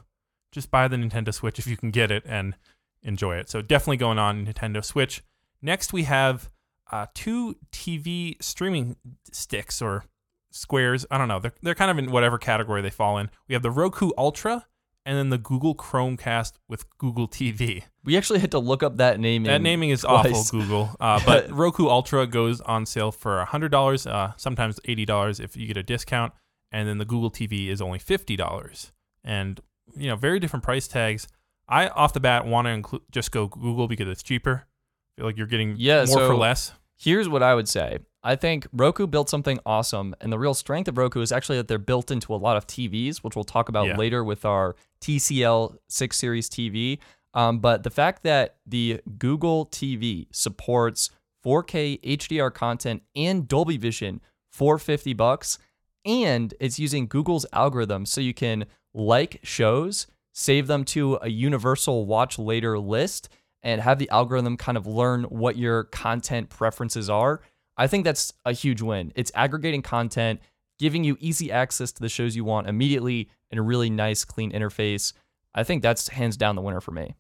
[0.52, 2.56] just buy the Nintendo Switch if you can get it and
[3.02, 3.48] enjoy it.
[3.48, 5.22] So definitely going on Nintendo Switch.
[5.62, 6.50] Next, we have
[6.90, 8.96] uh, two TV streaming
[9.32, 10.04] sticks or
[10.50, 11.06] squares.
[11.10, 11.38] I don't know.
[11.38, 13.30] They're, they're kind of in whatever category they fall in.
[13.48, 14.66] We have the Roku Ultra
[15.10, 17.82] and then the Google Chromecast with Google TV.
[18.04, 19.48] We actually had to look up that naming.
[19.50, 20.26] That naming is twice.
[20.36, 20.90] awful, Google.
[21.00, 25.76] Uh, but Roku Ultra goes on sale for $100, uh, sometimes $80 if you get
[25.76, 26.32] a discount.
[26.70, 28.92] And then the Google TV is only $50.
[29.24, 29.58] And,
[29.96, 31.26] you know, very different price tags.
[31.68, 34.64] I, off the bat, want to include just go Google because it's cheaper.
[34.68, 36.70] I feel like you're getting Yeah, more so- for less.
[36.96, 37.98] Here's what I would say.
[38.22, 41.68] I think Roku built something awesome, and the real strength of Roku is actually that
[41.68, 43.96] they're built into a lot of TVs, which we'll talk about Yeah.
[43.96, 46.98] later with our TCL 6 Series TV.
[47.32, 51.10] Um, but the fact that the Google TV supports
[51.42, 54.20] 4K HDR content and Dolby Vision
[54.52, 55.58] for 50 bucks,
[56.04, 62.04] and it's using Google's algorithm so you can like shows, save them to a universal
[62.04, 63.28] watch later list,
[63.62, 67.40] and have the algorithm kind of learn what your content preferences are.
[67.80, 69.10] I think that's a huge win.
[69.14, 70.40] It's aggregating content,
[70.78, 74.52] giving you easy access to the shows you want immediately in a really nice, clean
[74.52, 75.14] interface.
[75.54, 77.14] I think that's hands down the winner for me.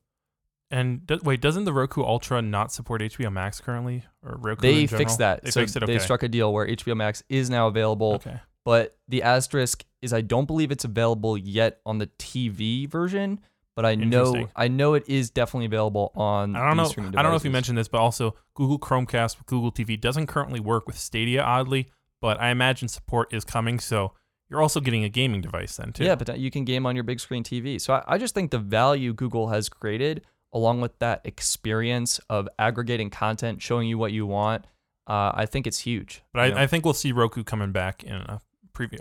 [0.70, 4.04] And do, wait, doesn't the Roku Ultra not support HBO Max currently?
[4.22, 5.42] Or Roku They fixed that.
[5.42, 5.82] They so fixed it.
[5.82, 5.94] Okay.
[5.94, 8.16] they struck a deal where HBO Max is now available.
[8.16, 8.40] okay.
[8.66, 13.40] But the asterisk is I don't believe it's available yet on the TV version,
[13.80, 17.18] but I know I know it is definitely available on I don't know.
[17.18, 20.26] I don't know if you mentioned this, but also Google Chromecast with Google TV doesn't
[20.26, 21.88] currently work with Stadia, oddly.
[22.20, 24.12] But I imagine support is coming, so
[24.50, 26.04] you're also getting a gaming device then too.
[26.04, 27.80] Yeah, but you can game on your big screen TV.
[27.80, 32.50] So I, I just think the value Google has created, along with that experience of
[32.58, 34.66] aggregating content, showing you what you want,
[35.06, 36.20] uh, I think it's huge.
[36.34, 36.52] But?
[36.52, 38.42] I, I think we'll see Roku coming back in a
[38.74, 39.00] previous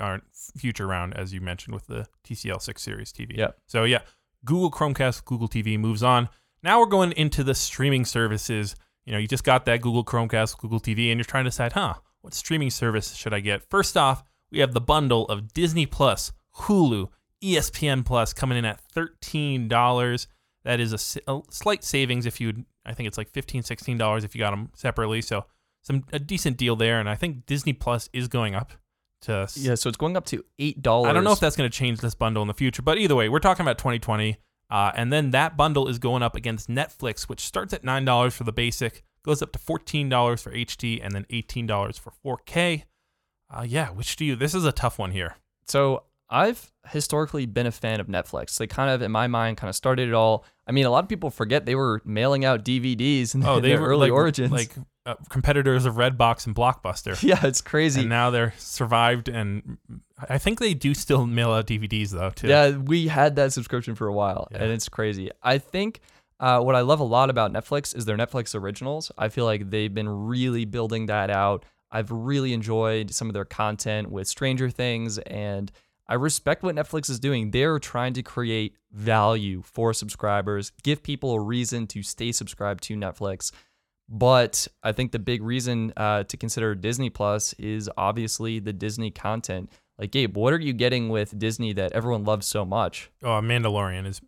[0.56, 3.38] future round, as you mentioned with the TCL 6 Series TV.
[3.38, 3.50] Yeah.
[3.68, 4.00] So yeah,
[4.45, 6.30] Google Chromecast, Google TV moves on.
[6.63, 8.75] Now we're going into the streaming services.
[9.06, 11.73] You know, you just got that Google Chromecast, Google TV, and you're trying to decide,
[11.73, 13.69] huh, what streaming service should I get?
[13.69, 17.10] First off, we have the bundle of Disney Plus, Hulu,
[17.41, 20.28] ESPN Plus coming in at $13.
[20.63, 24.39] That is a slight savings if you, I think it's like $15, $16 if you
[24.39, 25.21] got them separately.
[25.21, 25.45] So
[25.82, 26.99] some a decent deal there.
[26.99, 28.73] And I think Disney Plus is going up
[29.21, 29.47] to.
[29.55, 31.10] yeah, so it's going up to eight dollars.
[31.10, 33.15] I don't know if that's going to change this bundle in the future, but either
[33.15, 34.38] way, we're talking about 2020.
[34.69, 38.43] Uh, and then that bundle is going up against Netflix, which starts at $9 for
[38.43, 42.84] the basic, goes up to $14 for HD, and then $18 for 4K.
[43.51, 44.36] Uh, yeah, which do you?
[44.36, 45.38] This is a tough one here.
[45.65, 48.58] So I've historically been a fan of Netflix.
[48.58, 50.46] They kind of, in my mind, kind of started it all.
[50.68, 53.63] I mean, a lot of people forget they were mailing out DVDs in, Oh, in
[53.63, 54.52] they their were early like, origins.
[54.52, 54.72] like
[55.06, 57.22] uh, competitors of Redbox and Blockbuster.
[57.24, 58.02] yeah, it's crazy.
[58.02, 59.78] And now they're survived, and
[60.30, 62.48] I think they do still mail out DVDs though too.
[62.48, 64.60] Yeah, we had that subscription for a while, Yeah.
[64.63, 65.32] and it's crazy.
[65.42, 66.00] I think
[66.39, 69.12] uh, what I love a lot about Netflix is their Netflix originals.
[69.18, 71.65] I feel like they've been really building that out.
[71.92, 75.72] I've really enjoyed some of their content with Stranger Things, and
[76.10, 77.52] I respect what Netflix is doing.
[77.52, 82.95] They're trying to create value for subscribers, give people a reason to stay subscribed to
[82.95, 83.52] Netflix.
[84.10, 89.12] But I think the big reason uh, to consider Disney Plus is obviously the Disney
[89.12, 89.69] content.
[90.00, 93.12] Like Gabe, what are you getting with Disney that everyone loves so much?
[93.22, 94.19] Oh, Mandalorian is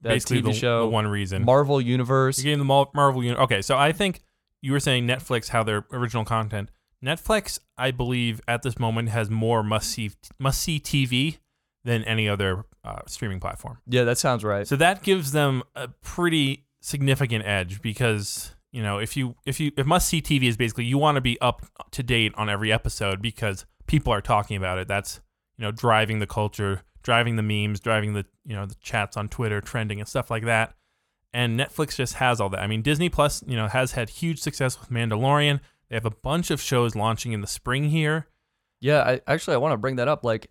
[0.00, 1.44] That basically the, show, the one reason.
[1.44, 2.38] Marvel Universe.
[2.38, 3.44] You're getting the Marvel universe.
[3.44, 4.22] Okay, so I think
[4.62, 6.70] you were saying Netflix how their original content.
[7.04, 11.38] Netflix, I believe, at this moment has more must see must see TV
[11.84, 13.78] than any other uh, streaming platform.
[13.86, 14.66] Yeah, that sounds right.
[14.66, 19.72] So that gives them a pretty significant edge because you know if you if you
[19.76, 22.72] if must see TV is basically you want to be up to date on every
[22.72, 24.88] episode because people are talking about it.
[24.88, 25.20] That's
[25.56, 29.28] you know driving the culture, driving the memes, driving the you know the chats on
[29.28, 30.74] Twitter, trending and stuff like that.
[31.32, 32.60] And Netflix just has all that.
[32.60, 35.60] I mean, Disney Plus, you know, has had huge success with Mandalorian.
[35.88, 38.28] They have a bunch of shows launching in the spring here.
[38.80, 40.24] Yeah, I actually I want to bring that up.
[40.24, 40.50] Like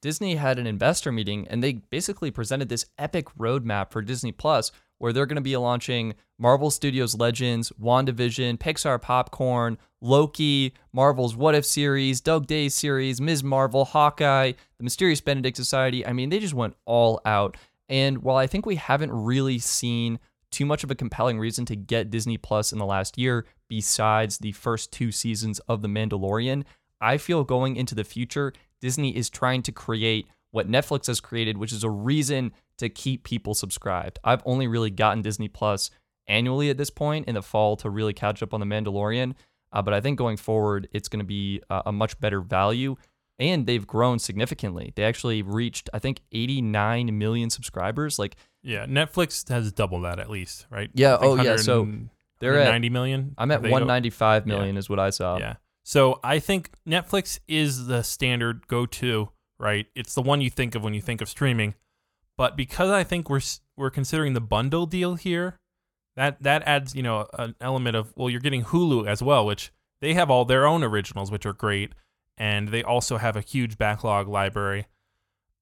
[0.00, 4.72] Disney had an investor meeting and they basically presented this epic roadmap for Disney Plus
[4.98, 11.54] where they're going to be launching Marvel Studios Legends, WandaVision, Pixar Popcorn, Loki, Marvel's What
[11.54, 13.44] If series, Dug Day series, Ms.
[13.44, 16.06] Marvel, Hawkeye, The Mysterious Benedict Society.
[16.06, 17.56] I mean, they just went all out.
[17.88, 20.18] And while I think we haven't really seen
[20.50, 24.38] too much of a compelling reason to get Disney Plus in the last year besides
[24.38, 26.64] the first two seasons of The Mandalorian,
[27.00, 31.58] I feel going into the future, Disney is trying to create what Netflix has created,
[31.58, 34.18] which is a reason to keep people subscribed.
[34.24, 35.90] I've only really gotten Disney Plus
[36.26, 39.34] annually at this point in the fall to really catch up on The Mandalorian.
[39.72, 42.96] Uh, but I think going forward, it's going to be a, a much better value.
[43.38, 44.94] And they've grown significantly.
[44.96, 48.18] They actually reached, I think, 89 million subscribers.
[48.18, 50.90] Like, Yeah, Netflix has double that at least, right?
[50.94, 53.34] Yeah, I think oh, yeah, so 100 they're at- 90 million.
[53.38, 55.38] I'm at They go- 195 million, is what I saw.
[55.38, 55.54] Yeah.
[55.82, 59.86] So I think Netflix is the standard go to, right?
[59.94, 61.74] It's the one you think of when you think of streaming.
[62.36, 63.40] But because I think we're
[63.76, 65.58] we're considering the bundle deal here,
[66.16, 69.72] that that adds, you know, an element of well, you're getting Hulu as well, which
[70.00, 71.92] they have all their own originals which are great
[72.36, 74.86] and they also have a huge backlog library.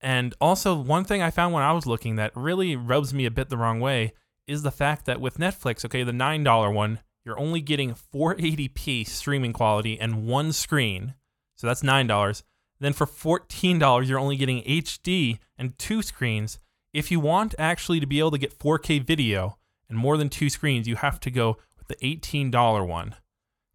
[0.01, 3.31] And also one thing I found when I was looking that really rubs me a
[3.31, 4.13] bit the wrong way
[4.47, 9.53] is the fact that with Netflix, okay, the $9 one, you're only getting 480p streaming
[9.53, 11.15] quality and one screen.
[11.57, 12.43] So that's $9.
[12.81, 16.59] Then for $14, you're only getting HD and two screens.
[16.93, 20.51] If you want actually to be able to get 4K video and more than two
[20.51, 23.15] screens, you have to go with the $18 one.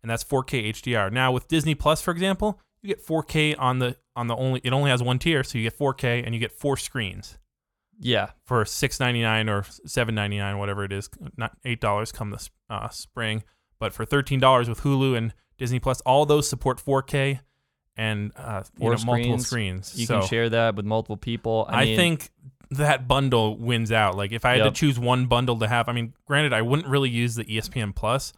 [0.03, 1.11] And that's 4K HDR.
[1.11, 4.71] Now with Disney Plus, for example, you get 4K on the on the only it
[4.71, 7.38] only has one tier, so you get 4K and you get four screens
[7.99, 8.31] Yeah.
[8.45, 12.31] for six ninety nine or seven ninety nine, whatever it is, not eight dollars come
[12.31, 13.43] this uh, spring,
[13.79, 17.41] but for thirteen dollars with Hulu and Disney Plus, all those support 4K
[17.97, 19.47] and uh, you Four know, multiple screens.
[19.87, 19.99] screens.
[19.99, 21.65] You so can share that with multiple people.
[21.67, 22.29] I, I, mean, think
[22.71, 24.15] that bundle wins out.
[24.15, 24.73] Like if I had Yep.
[24.73, 27.93] to choose one bundle to have, I mean, granted, I wouldn't really use the ESPN
[27.93, 28.31] Plus,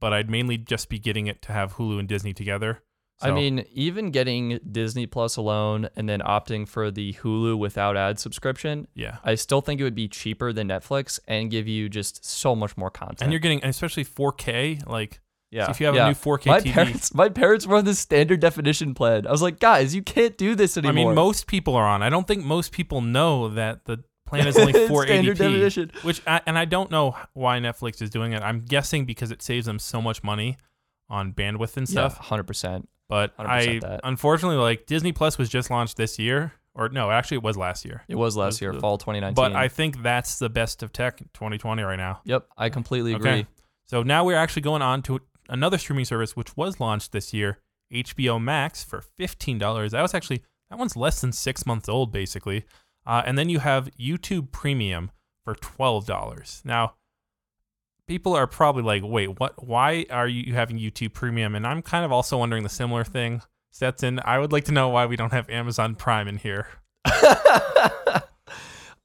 [0.00, 2.82] but I'd mainly just be getting it to have Hulu and Disney together.
[3.22, 8.18] I mean, even getting Disney Plus alone and then opting for the Hulu without ad
[8.18, 9.18] subscription, yeah.
[9.24, 12.76] I still think it would be cheaper than Netflix and give you just so much
[12.76, 13.22] more content.
[13.22, 15.64] And you're getting, especially 4K, like Yeah.
[15.66, 16.04] So if you have yeah.
[16.04, 19.26] a new 4K my TV, parents, my parents were on the standard definition plan.
[19.26, 20.90] I was like, guys, you can't do this anymore.
[20.92, 22.02] I mean, most people are on.
[22.02, 25.04] I don't think most people know that the plan is only 480p.
[25.06, 25.92] Standard definition.
[26.02, 28.42] Which, I, and I don't know why Netflix is doing it.
[28.42, 30.58] I'm guessing because it saves them so much money
[31.08, 32.18] on bandwidth and Yeah, stuff.
[32.18, 32.88] hundred percent.
[33.08, 34.00] But I, that.
[34.04, 37.84] unfortunately, like Disney Plus was just launched this year, or no, actually it was last
[37.84, 38.02] year.
[38.08, 39.34] It was last Was year, fall 2019.
[39.34, 42.20] But I think that's the best of tech 2020 right now.
[42.24, 43.30] yep, I completely agree.
[43.30, 43.46] Okay.
[43.86, 47.58] So now we're actually going on to another streaming service which was launched this year,
[47.92, 49.92] HBO Max for fifteen dollars.
[49.92, 52.64] That was actually that one's less than six months old, basically.
[53.06, 55.12] Uh, and then you have YouTube Premium
[55.44, 56.60] for twelve dollars.
[56.64, 56.94] Now,
[58.06, 59.66] people are probably like, "Wait, what?
[59.66, 63.42] Why are you having YouTube Premium?" And I'm kind of also wondering the similar thing.
[63.72, 66.66] Stetson, I would like to know why we don't have Amazon Prime in here.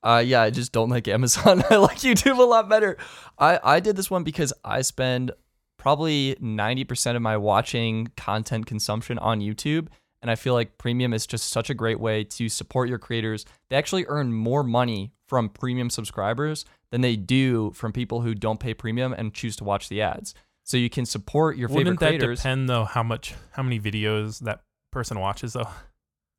[0.03, 1.63] uh, yeah, I just don't like Amazon.
[1.69, 2.97] I like YouTube a lot better.
[3.37, 5.31] I, I did this one because I spend
[5.77, 9.87] probably 90% of my watching content consumption on YouTube.
[10.21, 13.45] And I feel like premium is just such a great way to support your creators.
[13.69, 18.60] They actually earn more money from premium subscribers than they do from people who don't
[18.60, 20.34] pay premium and choose to watch the ads.
[20.63, 24.39] So you can support your favorite Wouldn't that depend though how much how many videos
[24.41, 25.67] that person watches though?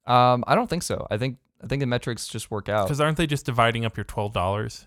[0.07, 1.07] Um, I don't think so.
[1.11, 3.97] I think I think the metrics just work out Because aren't they just dividing up
[3.97, 4.87] your twelve dollars?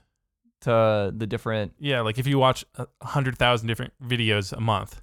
[0.62, 5.02] to the different Yeah, like if you watch a hundred thousand different videos a month,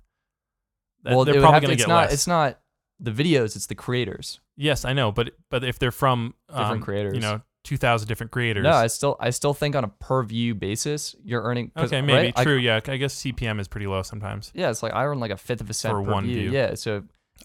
[1.05, 2.03] well, they're probably have to- going to it's get not.
[2.05, 2.13] less.
[2.13, 2.61] It's not
[3.01, 3.55] the videos.
[3.57, 4.41] It's the creators.
[4.57, 7.15] yes, I know, but but if they're from Different um, creators.
[7.15, 8.65] you know, two thousand different creators.
[8.65, 11.71] No, I still I still think on a per view basis, you're earning.
[11.77, 12.57] okay, maybe right, I- true.
[12.57, 14.51] yeah, I guess CPM is pretty low sometimes.
[14.55, 16.51] yeah, it's like I earn like a fifth of a cent For per one view.
[16.51, 16.51] view.
[16.53, 16.95] Yeah, so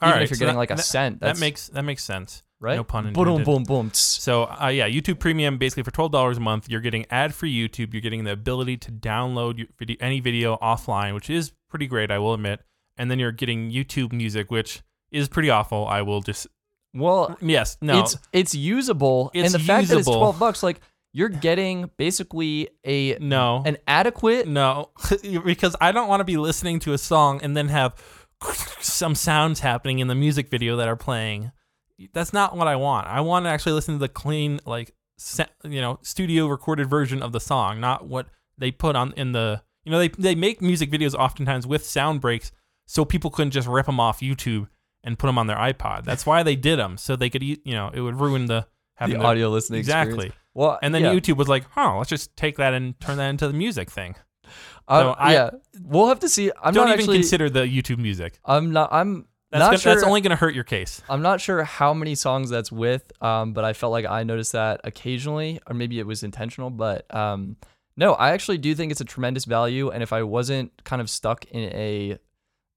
[0.01, 1.83] All even right, if you're so getting that- like a that, cent, that makes that
[1.83, 2.43] makes sense.
[2.59, 2.75] right.
[2.75, 3.45] no pun intended.
[3.45, 3.89] boom, boom.
[3.91, 3.99] tss.
[4.21, 7.93] So uh, yeah, YouTube Premium basically for twelve dollars a month, you're getting ad-free YouTube.
[7.93, 12.09] You're getting the ability to download your video, any video offline, which is pretty great,
[12.11, 12.61] I will admit.
[12.97, 15.85] And then you're getting YouTube Music, which is pretty awful.
[15.87, 16.47] I will just
[16.93, 20.19] Well, yes, no, it's it's usable, It's and the fact that it's usable.
[20.19, 20.79] twelve bucks, like
[21.13, 24.47] you're getting basically a no, an adequate.
[24.47, 24.91] no,
[25.45, 27.95] because I don't want to be listening to a song and then have
[28.79, 31.51] some sounds happening in the music video that are playing.
[32.13, 33.07] That's not what I want.
[33.07, 34.93] I want to actually listen to the clean, like,
[35.63, 39.61] you know, studio recorded version of the song, not what they put on in the.
[39.83, 42.51] You know, they they make music videos oftentimes with sound breaks,
[42.85, 44.67] so people couldn't just rip them off YouTube
[45.03, 46.03] and put them on their iPod.
[46.05, 49.19] That's why they did them, so they could, you know, it would ruin the having
[49.19, 50.13] The audio listening exactly.
[50.13, 50.35] experience.
[50.53, 51.13] Well, And then yeah.
[51.13, 54.15] YouTube was like, "Huh, let's just take that and turn that into the music thing."
[54.87, 55.49] Uh, so I- yeah,
[55.81, 56.51] we'll have to see.
[56.63, 57.17] I'm Don't even actually.
[57.17, 58.39] consider the YouTube music.
[58.45, 58.89] I'm not.
[58.91, 59.93] I'm That's, not gonna, sure.
[59.93, 61.01] that's only going to hurt your case.
[61.09, 64.53] I'm not sure how many songs that's with, um, but I felt like I noticed
[64.53, 66.69] that occasionally, or maybe it was intentional.
[66.69, 67.57] But um,
[67.95, 69.89] no, I actually do think it's a tremendous value.
[69.89, 72.17] And if I wasn't kind of stuck in a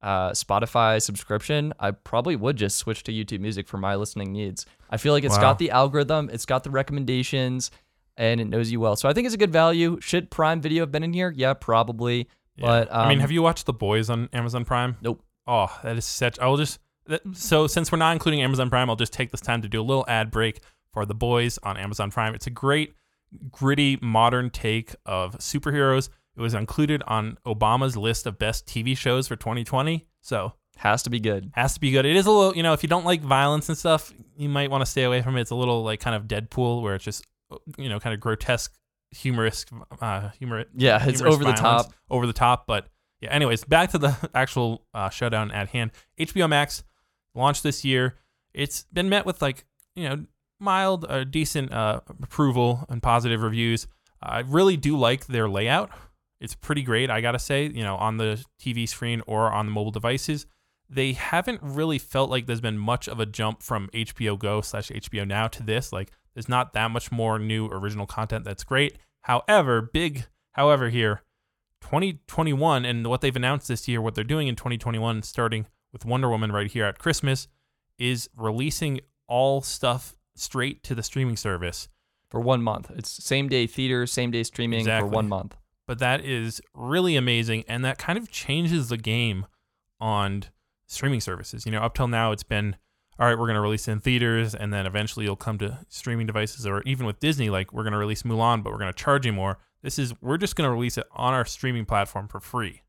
[0.02, 4.66] uh, Spotify subscription, I probably would just switch to YouTube Music for my listening needs.
[4.90, 5.42] I feel like it's Wow.
[5.42, 7.70] got the algorithm, it's got the recommendations,
[8.16, 8.96] and it knows you well.
[8.96, 9.98] So I think it's a good value.
[10.00, 11.32] Should Prime Video have been in here?
[11.36, 12.28] Yeah, probably.
[12.56, 12.66] Yeah.
[12.66, 14.96] But I mean, um, have you watched The Boys on Amazon Prime?
[15.00, 15.22] Nope.
[15.46, 16.38] Oh, that is such.
[16.38, 16.78] I will just.
[17.06, 19.80] That, so since we're not including Amazon Prime, I'll just take this time to do
[19.80, 20.60] a little ad break
[20.92, 22.34] for The Boys on Amazon Prime.
[22.34, 22.94] It's a great,
[23.50, 26.08] gritty, modern take of superheroes.
[26.40, 30.06] It was included on Obama's list of best TV shows for 2020.
[30.22, 31.50] So Has to be good.
[31.54, 32.06] has to be good.
[32.06, 34.70] It is a little, you know, if you don't like violence and stuff, you might
[34.70, 35.42] want to stay away from it.
[35.42, 37.26] It's a little like kind of Deadpool, where it's just,
[37.76, 38.72] you know, kind of grotesque,
[39.10, 39.66] humorous,
[40.00, 40.64] uh, humor.
[40.74, 41.92] Yeah, it's over the top.
[42.08, 42.66] over the top.
[42.66, 42.88] But
[43.20, 45.90] yeah, anyways, back to the actual uh, showdown at hand.
[46.18, 46.84] HBO Max
[47.34, 48.16] launched this year.
[48.54, 50.24] It's been met with like you know
[50.58, 53.86] mild, uh, decent uh, approval and positive reviews.
[54.22, 55.90] I really do like their layout.
[56.40, 57.66] It's pretty great, I gotta say.
[57.66, 60.46] You know, on the TV screen or on the mobile devices,
[60.88, 64.88] they haven't really felt like there's been much of a jump from HBO Go slash
[64.88, 65.92] HBO Now to this.
[65.92, 68.96] Like, there's not that much more new original content that's great.
[69.22, 71.22] However, big however here,
[71.82, 76.28] 2021 and what they've announced this year, what they're doing in 2021, starting with Wonder
[76.30, 77.48] Woman right here at Christmas,
[77.98, 81.88] is releasing all stuff straight to the streaming service.
[82.30, 82.92] for one month.
[82.96, 85.08] It's same day theater, same day streaming Exactly.
[85.10, 85.56] for one month.
[85.90, 89.46] But that is really amazing, and that kind of changes the game
[89.98, 90.44] on
[90.86, 91.66] streaming services.
[91.66, 92.76] You know, up till now, it's been
[93.18, 93.36] all right.
[93.36, 96.82] We're going to release in theaters, and then eventually you'll come to streaming devices, or
[96.82, 99.32] even with Disney, like we're going to release Mulan, but we're going to charge you
[99.32, 99.58] more.
[99.82, 102.82] This is we're just going to release it on our streaming platform for free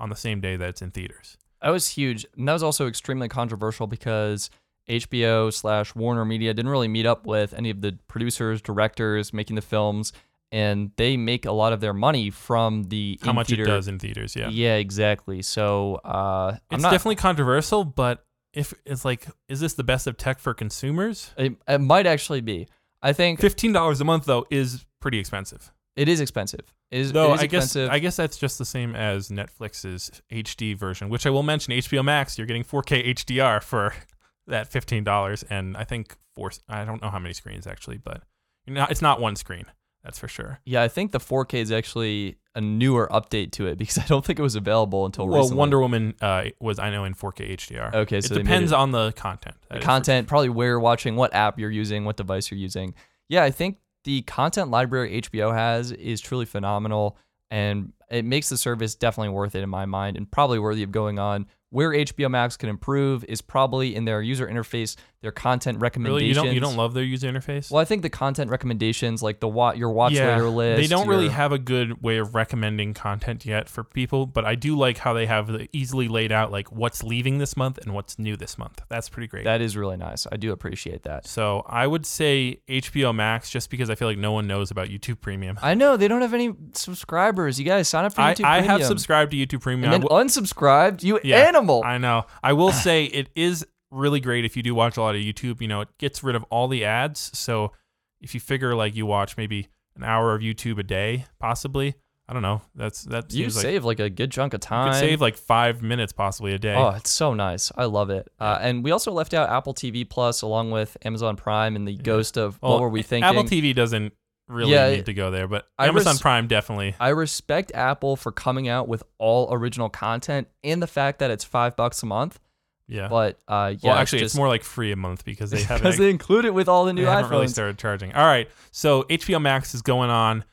[0.00, 1.38] on the same day that it's in theaters.
[1.62, 2.26] That was huge.
[2.36, 4.50] And that was also extremely controversial because
[4.90, 9.54] HBO slash Warner Media didn't really meet up with any of the producers, directors making
[9.54, 10.12] the films.
[10.54, 13.88] And they make a lot of their money from the How much in-theater- it does
[13.88, 14.48] in theaters, yeah.
[14.48, 15.42] Yeah, exactly.
[15.42, 16.92] So uh, I'm It's not.
[16.92, 21.32] definitely controversial, but if it's like, is this the best of tech for consumers?
[21.36, 22.68] it, it might actually be.
[23.02, 25.72] I think Fifteen dollars a month though is pretty expensive.
[25.96, 26.60] it is expensive.
[26.90, 27.76] It is, Though it is I guess.
[27.76, 31.72] I guess that's just the same as Netflix's HD version, which I will mention.
[31.74, 33.92] HBO Max, you're getting 4K HDR for
[34.46, 36.52] that fifteen dollars, and I think four.
[36.68, 38.22] I don't know how many screens actually, but
[38.66, 39.64] you know, it's not one screen.
[40.04, 40.60] That's for sure.
[40.66, 44.24] yeah, I think the 4K is actually a newer update to it because I don't
[44.24, 45.58] think it was available until Well, recently.
[45.58, 47.94] Wonder Woman uh, was I know in 4K HDR.
[47.94, 49.56] Okay, so it depends it- on the content.
[49.70, 52.94] The content, probably where you're watching, what app you're using, what device you're using.
[53.28, 57.16] Yeah, I think the content library HBO has is truly phenomenal,
[57.50, 60.92] and it makes the service definitely worth it in my mind, and probably worthy of
[60.92, 61.46] going on.
[61.70, 64.94] Where HBO Max can improve is probably in their user interface,
[65.24, 66.20] their content recommendations.
[66.20, 67.70] Really, you don't you don't love their user interface?
[67.70, 70.86] Well, I think the content recommendations, like the wa- your watch yeah, later list, they
[70.86, 74.76] don't really have a good way of recommending content yet for people, but I do
[74.76, 78.18] like how they have the easily laid out like what's leaving this month and what's
[78.18, 78.82] new this month.
[78.90, 79.44] That's pretty great.
[79.44, 80.26] That is really nice.
[80.30, 81.26] I do appreciate that.
[81.26, 84.88] so I would say HBO Max just because I feel like no one knows about
[84.88, 85.58] YouTube Premium.
[85.62, 87.58] I know they don't have any subscribers.
[87.58, 89.84] You guys sign up for I, YouTube I have subscribed to YouTube Premium.
[89.90, 91.02] and then will- unsubscribed.
[91.02, 91.82] You Yeah, animal.
[91.82, 92.26] I know.
[92.42, 95.60] I will say it is really great if you do watch a lot of YouTube.
[95.60, 97.30] You know, it gets rid of all the ads.
[97.38, 97.72] So
[98.20, 101.94] if you figure like you watch maybe an hour of YouTube a day, possibly,
[102.28, 102.62] I don't know.
[102.74, 104.86] That's that you seems like save like a good chunk of time.
[104.88, 106.74] you could save like five minutes possibly a day.
[106.74, 107.70] Oh, it's so nice.
[107.76, 108.28] I love it.
[108.40, 111.96] Uh, and we also left out Apple TV Plus along with Amazon Prime and the
[111.96, 113.28] ghost of Well, what were we thinking?
[113.28, 114.12] Apple TV doesn't
[114.48, 116.94] really Yeah, need to go there, but I Amazon res- Prime definitely.
[116.98, 121.44] I respect Apple for coming out with all original content and the fact that it's
[121.44, 122.40] five bucks a month.
[122.86, 123.08] Yeah.
[123.08, 125.82] But uh, yeah, well, actually, it's, just, more like free a month because they haven't,
[125.82, 128.12] because they include it with all the new they haven't really started charging.
[128.12, 130.44] All right, so HBO Max is going on.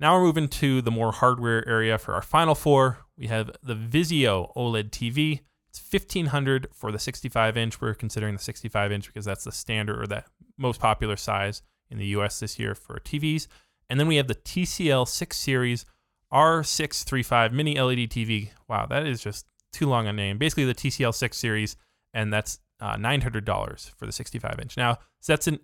[0.00, 2.98] Now we're moving to the more hardware area for our final four.
[3.16, 5.40] We have the Vizio OLED TV.
[5.68, 7.80] It's fifteen hundred for the 65 inch.
[7.80, 10.24] We're considering the 65 inch because that's the standard or the
[10.56, 12.40] most popular size in the U.S.
[12.40, 13.48] this year for TVs.
[13.90, 15.86] And then we have the TCL 6 Series
[16.32, 18.50] R635 Mini LED TV.
[18.68, 20.38] Wow, that is just too long a name.
[20.38, 21.76] Basically, the TCL 6 Series,
[22.14, 24.76] and that's uh, $900 for the 65 inch.
[24.76, 25.60] Now, so that's an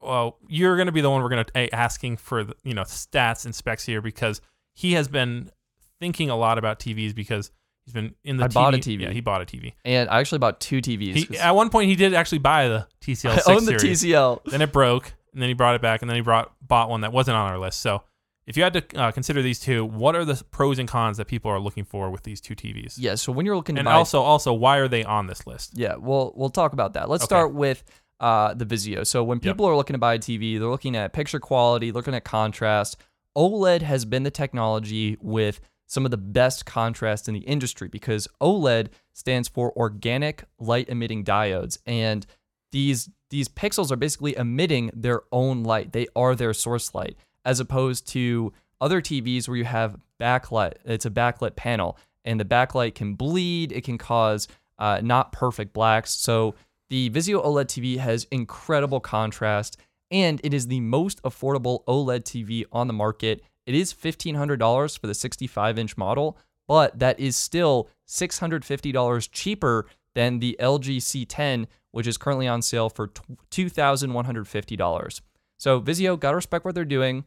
[0.00, 2.74] well, you're going to be the one we're going to be asking for the, you
[2.74, 4.40] know stats and specs here because
[4.74, 5.50] he has been
[5.98, 7.50] thinking a lot about TVs because
[7.84, 8.54] he's been in the I TV.
[8.54, 9.00] bought a TV.
[9.00, 9.72] Yeah, he bought a TV.
[9.84, 11.14] And I actually bought two TVs.
[11.14, 14.02] He, at one point, he did actually buy the TCL I 6 own the series.
[14.02, 14.44] TCL.
[14.44, 17.00] Then it broke, and then he brought it back, and then he brought bought one
[17.00, 17.80] that wasn't on our list.
[17.80, 18.02] So,
[18.46, 21.26] if you had to uh, consider these two, what are the pros and cons that
[21.26, 22.94] people are looking for with these two TVs?
[22.96, 23.16] Yeah.
[23.16, 25.72] So when you're looking to and buy also, also, why are they on this list?
[25.74, 27.08] Yeah, we'll we'll talk about that.
[27.08, 27.28] Let's Okay.
[27.28, 27.82] start with
[28.20, 29.06] uh, the Vizio.
[29.06, 29.42] So when Yep.
[29.42, 32.96] people are looking to buy a TV, they're looking at picture quality, looking at contrast.
[33.36, 38.26] OLED has been the technology with some of the best contrast in the industry because
[38.40, 42.26] OLED stands for organic light emitting diodes and
[42.72, 45.92] these these pixels are basically emitting their own light.
[45.92, 47.16] They are their source light
[47.46, 50.74] as opposed to other TVs where you have backlight.
[50.84, 55.72] It's a backlit panel and the backlight can bleed, it can cause uh, not perfect
[55.72, 56.10] blacks.
[56.10, 56.54] So
[56.90, 59.78] the Vizio OLED TV has incredible contrast,
[60.10, 63.42] and it is the most affordable OLED TV on the market.
[63.64, 66.36] It is $1,500 for the 65 inch model,
[66.68, 72.88] but that is still $650 cheaper than the LG C10, which is currently on sale
[72.88, 73.08] for
[73.50, 75.20] $2,150.
[75.58, 77.24] So Vizio, gotta respect what they're doing.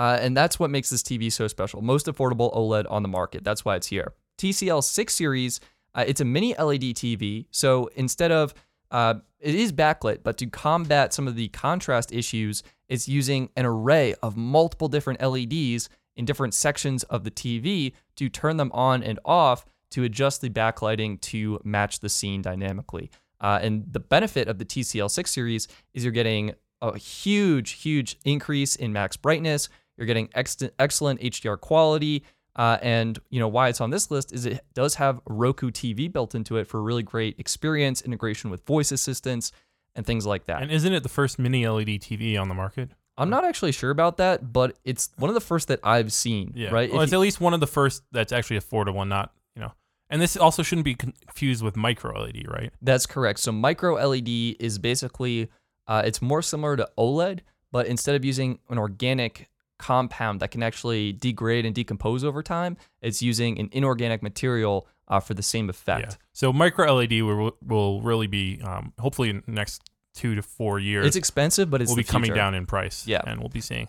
[0.00, 1.82] Uh, and that's what makes this TV so special.
[1.82, 3.44] Most affordable OLED on the market.
[3.44, 4.14] That's why it's here.
[4.38, 5.60] TCL 6 Series,
[5.94, 7.44] uh, it's a mini LED TV.
[7.50, 8.54] So instead of,
[8.90, 13.66] uh, it is backlit, but to combat some of the contrast issues, it's using an
[13.66, 19.02] array of multiple different LEDs in different sections of the TV to turn them on
[19.02, 23.10] and off to adjust the backlighting to match the scene dynamically.
[23.38, 28.18] Uh, and the benefit of the TCL 6 series is you're getting a huge, huge
[28.24, 29.68] increase in max brightness.
[30.00, 32.24] You're getting ex- excellent HDR quality.
[32.56, 36.12] Uh, and you know why it's on this list is it does have Roku TV
[36.12, 39.52] built into it for a really great experience, integration with voice assistants,
[39.94, 40.62] and things like that.
[40.62, 42.90] And isn't it the first mini LED TV on the market?
[43.18, 46.52] I'm not actually sure about that, but it's one of the first that I've seen.
[46.56, 46.90] Yeah, Right.
[46.90, 49.32] Well, If it's you- at least one of the first that's actually affordable, one not
[49.54, 49.72] you know.
[50.08, 52.72] And this also shouldn't be confused with micro LED, right?
[52.82, 53.38] That's correct.
[53.40, 55.50] So micro LED is basically
[55.86, 57.40] uh, it's more similar to OLED,
[57.70, 59.49] but instead of using an organic
[59.80, 65.18] compound that can actually degrade and decompose over time, it's using an inorganic material uh,
[65.18, 66.12] for the same effect.
[66.12, 66.16] Yeah.
[66.32, 69.82] So micro LED will will really be um, hopefully in the next
[70.14, 71.06] two to four years.
[71.06, 73.06] It's expensive, but it's will be coming down in price.
[73.06, 73.22] Yeah.
[73.26, 73.88] and we'll be seeing.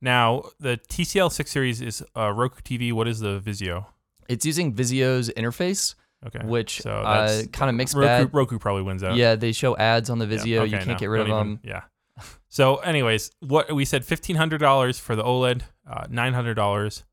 [0.00, 2.92] Now, the TCL 6 series is uh, Roku TV.
[2.92, 3.86] What is the Vizio?
[4.28, 5.94] It's using Vizio's interface,
[6.26, 6.44] Okay.
[6.44, 8.34] which So uh, kind of makes Roku, bad.
[8.34, 9.16] Roku probably wins out.
[9.16, 10.46] Yeah, they show ads on the Vizio.
[10.46, 11.60] Yeah, you can't no, get rid of don't them.
[11.64, 11.82] Yeah.
[12.48, 17.04] So, anyways, what we said fifteen hundred dollars for the OLED, uh, nine hundred dollars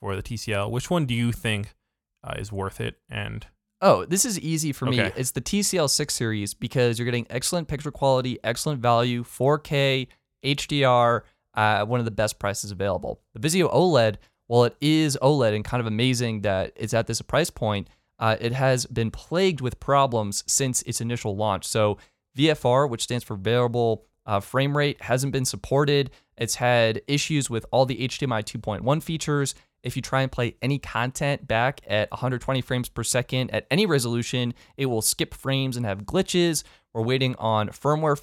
[0.00, 0.70] for the TCL.
[0.70, 1.74] Which one do you think
[2.22, 2.96] uh, is worth it?
[3.08, 3.46] And
[3.80, 4.96] Oh, this is easy for me.
[5.14, 10.06] It's the TCL 6 series because you're getting excellent picture quality, excellent value, 4K,
[10.42, 11.20] HDR,
[11.52, 13.20] uh, one of the best prices available.
[13.34, 14.16] The Vizio OLED,
[14.46, 17.88] while it is OLED and kind of amazing that it's at this price point,
[18.18, 21.66] uh, it has been plagued with problems since its initial launch.
[21.66, 21.98] So
[22.38, 26.10] VFR, which stands for variable uh, frame rate, hasn't been supported.
[26.36, 29.54] It's had issues with all the HDMI 2.1 features.
[29.82, 33.84] If you try and play any content back at 120 frames per second at any
[33.84, 36.64] resolution, it will skip frames and have glitches.
[36.94, 38.18] We're waiting on firmware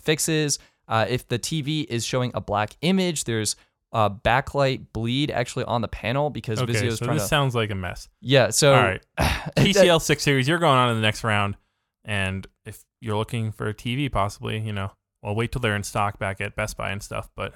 [0.00, 0.58] fixes.
[0.86, 3.56] Uh, if the TV is showing a black image, there's
[3.92, 7.28] uh, backlight bleed actually on the panel because okay, Vizio is so trying this to.
[7.28, 8.08] sounds like a mess.
[8.20, 10.46] yeah, so All right, TCL six series.
[10.46, 11.56] You're going on to the next round,
[12.04, 14.92] and if you're looking for a TV, possibly, you know,
[15.22, 17.30] well, wait till they're in stock back at Best Buy and stuff.
[17.34, 17.54] But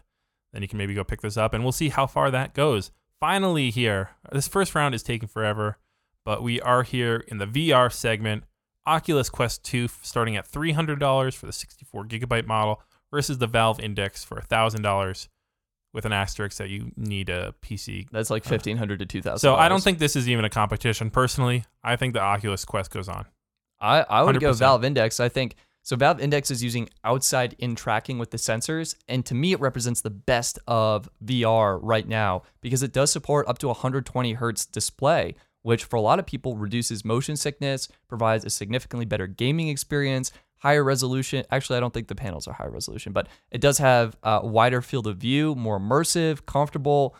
[0.52, 2.90] then you can maybe go pick this up, and we'll see how far that goes.
[3.20, 5.78] Finally, here, this first round is taking forever,
[6.24, 8.44] but we are here in the VR segment.
[8.86, 14.24] Oculus Quest 2 starting at $300 for the 64 gigabyte model versus the Valve Index
[14.24, 15.28] for $1,000
[15.94, 18.08] with an asterisk that you need a PC.
[18.10, 21.08] that's like uh, 1500 to 2000 So I don't think this is even a competition.
[21.10, 23.26] Personally, I think the Oculus Quest goes on.
[23.80, 24.58] I, I would go 100%.
[24.58, 25.20] Valve Index.
[25.20, 25.54] I think
[25.84, 25.96] so.
[25.96, 30.00] Valve Index is using outside in tracking with the sensors, and to me, it represents
[30.00, 35.36] the best of VR right now because it does support up to 120 hertz display,
[35.62, 40.32] which for a lot of people reduces motion sickness, provides a significantly better gaming experience,
[40.56, 41.44] higher resolution.
[41.50, 44.80] Actually, I don't think the panels are high resolution, but it does have a wider
[44.82, 47.14] field of view, more immersive, comfortable.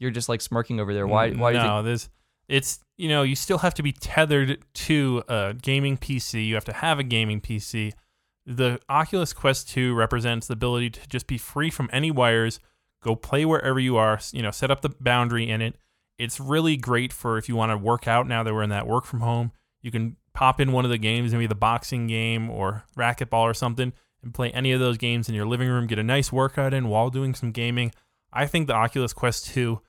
[0.00, 1.06] You're just like smirking over there.
[1.06, 1.30] Why?
[1.30, 1.72] Mm, why do you think?
[1.72, 2.08] no, there's
[2.48, 6.46] it's you know you still have to be tethered to a gaming PC.
[6.46, 7.92] You have to have a gaming PC.
[8.46, 12.60] The Oculus Quest 2 represents the ability to just be free from any wires,
[13.02, 14.20] go play wherever you are.
[14.32, 15.76] You know, set up the boundary in it.
[16.18, 18.28] It's really great for if you want to work out.
[18.28, 20.98] Now that we're in that work from home, you can pop in one of the
[20.98, 23.92] games, maybe the boxing game or racquetball or something,
[24.22, 25.86] and play any of those games in your living room.
[25.86, 27.92] Get a nice workout in while doing some gaming.
[28.32, 29.80] I think the Oculus Quest 2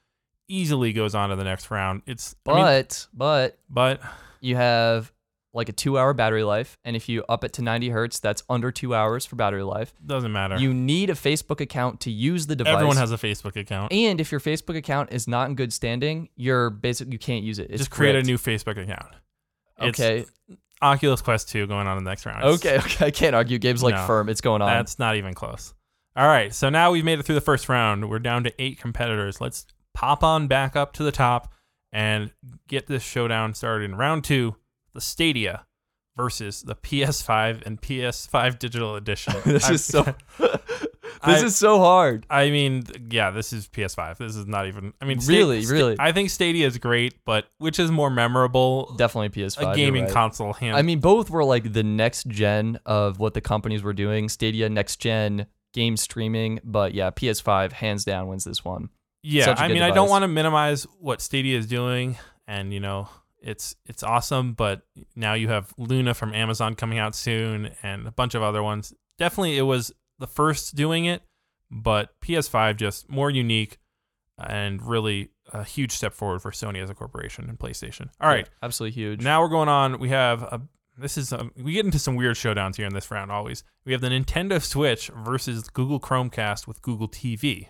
[0.48, 2.02] easily goes on to the next round.
[2.06, 4.02] It's But I mean, but but
[4.42, 5.12] you have
[5.54, 6.78] like a two hour battery life.
[6.84, 9.94] And if you up it to 90 hertz, that's under two hours for battery life.
[10.06, 10.58] doesn't matter.
[10.58, 12.74] You need a Facebook account to use the device.
[12.74, 13.94] Everyone has a Facebook account.
[13.94, 17.58] and if your Facebook account is not in good standing, you're basically you can't use
[17.60, 17.68] it.
[17.70, 18.28] It's Just create gripped.
[18.28, 19.14] a new Facebook account.
[19.80, 20.26] It's Okay.
[20.82, 22.40] Oculus Quest 2 going on in the next round.
[22.44, 23.06] It's- Okay, okay.
[23.08, 23.58] I can't argue.
[23.58, 24.28] Gabe's like No, firm.
[24.30, 24.68] It's going on.
[24.68, 25.74] That's not even close.
[26.18, 28.10] All right, so now we've made it through the first round.
[28.10, 29.40] We're down to eight competitors.
[29.42, 29.66] Let's
[29.96, 31.52] pop on back up to the top
[31.92, 32.32] and
[32.68, 34.56] get this showdown started in round two.
[34.94, 35.66] The Stadia
[36.16, 39.34] versus the PS5 and PS5 Digital Edition.
[39.46, 40.04] this I've- is so
[40.40, 42.26] this I- is so hard.
[42.30, 44.18] I mean, yeah, this is PS5.
[44.18, 44.94] This is not even.
[45.02, 45.96] I mean, Really, really?
[46.00, 48.94] I think Stadia is great, but which is more memorable?
[48.98, 49.74] Definitely PS5.
[49.74, 50.14] a gaming right.
[50.14, 50.54] console.
[50.54, 50.78] Hand.
[50.78, 54.30] I mean, both were like the next gen of what the companies were doing.
[54.30, 58.90] Stadia, next gen game streaming, but yeah, PS5 hands down wins this one.
[59.26, 59.50] Yeah.
[59.50, 62.18] a I mean, I don't want to minimize what Stadia is doing,
[62.48, 63.10] and you know,
[63.42, 64.54] it's it's awesome.
[64.54, 64.84] But
[65.16, 68.94] now you have Luna from Amazon coming out soon, and a bunch of other ones.
[69.18, 71.24] Definitely, it was the first doing it,
[71.72, 73.80] but PS5 just more unique
[74.38, 78.10] and really a huge step forward for Sony as a corporation and PlayStation.
[78.20, 78.46] All right.
[78.46, 79.22] Yeah, absolutely huge.
[79.22, 80.00] Now we're going on.
[80.00, 80.62] We have a.
[80.98, 83.30] This is um we get into some weird showdowns here in this round.
[83.32, 87.68] Always we have the Nintendo Switch versus Google Chromecast with Google TV.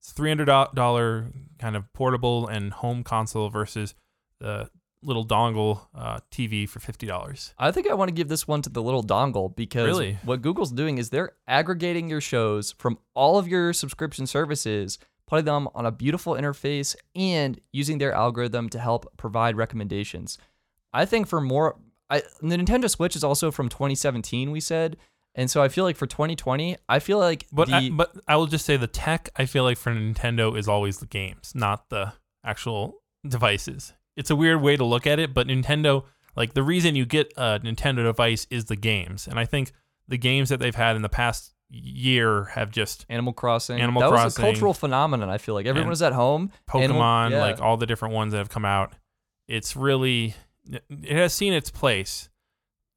[0.00, 1.28] It's three hundred dollar
[1.58, 3.94] kind of portable and home console versus
[4.40, 4.70] the
[5.02, 7.54] little dongle uh, TV for fifty dollars.
[7.58, 10.18] I think I want to give this one to the little dongle because Really?
[10.24, 15.44] what Google's doing is they're aggregating your shows from all of your subscription services, putting
[15.44, 20.38] them on a beautiful interface, and using their algorithm to help provide recommendations.
[20.92, 21.76] I think for more,
[22.10, 24.96] I, the Nintendo Switch is also from 2017, we said.
[25.38, 28.34] And so I feel like for 2020, I feel like But the, I, but I
[28.34, 29.30] will just say the tech.
[29.36, 32.12] I feel like for Nintendo is always the games, not the
[32.44, 33.92] actual devices.
[34.16, 36.02] It's a weird way to look at it, but Nintendo,
[36.34, 39.70] like the reason you get a Nintendo device is the games, and I think
[40.08, 43.80] the games that they've had in the past year have just Animal Crossing.
[43.80, 45.30] Animal that was a cultural phenomenon.
[45.30, 46.50] I feel like everyone was at home.
[46.68, 47.40] Pokemon, Animal- yeah.
[47.42, 48.94] like all the different ones that have come out.
[49.46, 50.34] It's really
[50.68, 52.28] it has seen its place.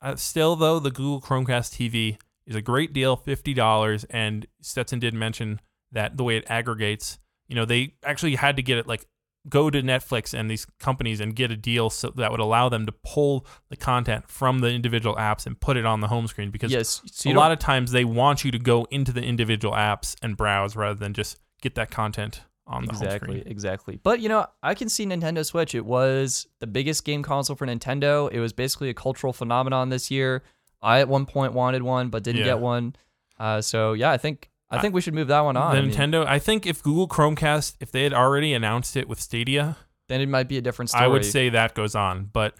[0.01, 2.17] Uh, still, though, the Google Chromecast TV
[2.51, 4.03] is a great deal, fifty dollars.
[4.09, 5.59] And Stetson did mention
[5.91, 9.07] that the way it aggregates, you know, they actually had to get it like
[9.49, 12.85] go to Netflix and these companies and get a deal so that would allow them
[12.85, 16.51] to pull the content from the individual apps and put it on the home screen
[16.51, 19.73] because yes, so a lot of times they want you to go into the individual
[19.73, 23.51] apps and browse rather than just get that content on the home exactly, screen.
[23.51, 23.99] exactly.
[24.03, 25.73] But you know, I can see Nintendo Switch.
[25.73, 28.31] It was the biggest game console for Nintendo.
[28.31, 30.43] It was basically a cultural phenomenon this year.
[30.81, 32.45] I at one point wanted one, but didn't Yeah.
[32.45, 32.95] get one.
[33.39, 35.73] Uh, so yeah, I think I think we should move that one on.
[35.75, 39.07] The I mean, Nintendo, I think if Google Chromecast, if they had already announced it
[39.09, 39.75] with Stadia,
[40.07, 41.03] then it might be a different story.
[41.03, 42.29] I would say that goes on.
[42.31, 42.55] But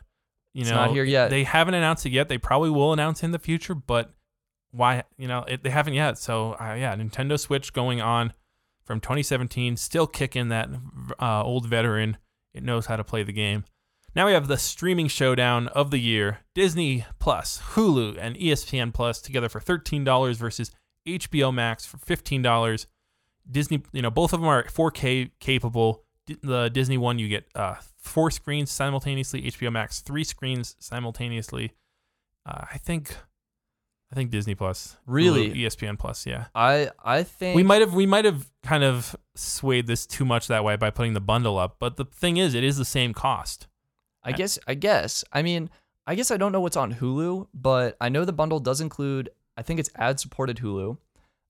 [0.53, 1.29] you It's know, not here yet.
[1.29, 2.27] They haven't announced it yet.
[2.27, 4.13] They probably will announce in the future, but
[4.71, 5.03] why?
[5.17, 6.17] You know, it, they haven't yet.
[6.17, 8.33] So uh, yeah, Nintendo Switch going on
[8.83, 10.69] from 2017, still kicking that
[11.19, 12.17] uh, old veteran.
[12.53, 13.63] It knows how to play the game.
[14.15, 19.21] Now we have the streaming showdown of the year: Disney Plus, Hulu, and ESPN Plus
[19.21, 20.71] together for thirteen dollars versus
[21.07, 22.87] HBO Max for fifteen dollars.
[23.49, 26.03] Disney, you know, both of them are 4K capable.
[26.43, 29.41] The Disney one, you get uh, four screens simultaneously.
[29.41, 31.73] HBO Max, three screens simultaneously.
[32.45, 33.15] Uh, I think,
[34.11, 35.49] I think Disney Plus, Really?
[35.49, 36.45] Hulu, ESPN Plus, yeah.
[36.53, 40.47] I I think We might have, we might have kind of swayed this too much
[40.47, 41.77] that way by putting the bundle up.
[41.79, 43.67] But the thing is, it is the same cost.
[44.23, 45.23] I guess I guess.
[45.31, 45.69] I mean,
[46.07, 49.29] I guess I don't know what's on Hulu, but I know the bundle does include
[49.57, 50.97] I think it's ad supported Hulu.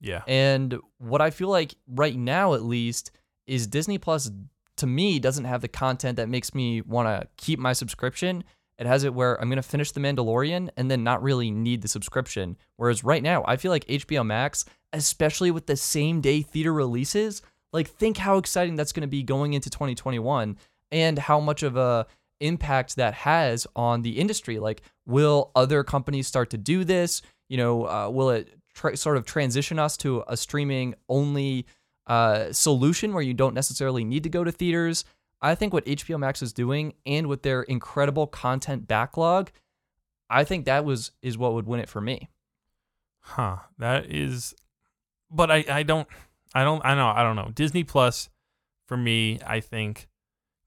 [0.04, 3.12] Yeah, And what I feel like right now at least
[3.46, 4.32] is Disney Plus
[4.78, 8.44] to me doesn't have the content that makes me want to keep my subscription.
[8.80, 11.84] It has it where I'm going to finish The Mandalorian and then not really need
[11.84, 12.58] the subscription.
[12.78, 17.44] Whereas right now, I feel like HBO Max, especially with the same day theater releases,
[17.72, 20.58] like think how exciting that's going to be going into 2021
[20.92, 22.08] and how much of a
[22.42, 24.60] impact that has on the industry.
[24.60, 27.22] Like, will other companies start to do this?
[27.50, 28.50] You know, uh, will it
[28.96, 31.66] sort of transition us to a streaming only
[32.08, 35.06] uh, solution where you don't necessarily need to go to theaters?
[35.42, 39.52] I think what HBO Max is doing and with their incredible content backlog,
[40.30, 42.30] I think that was is what would win it for me.
[43.20, 43.58] huh?
[43.80, 44.54] That is,
[45.30, 46.08] but I, I don't,
[46.54, 47.50] I don't, I know, I don't know.
[47.54, 48.30] Disney Plus,
[48.88, 50.08] for me, I think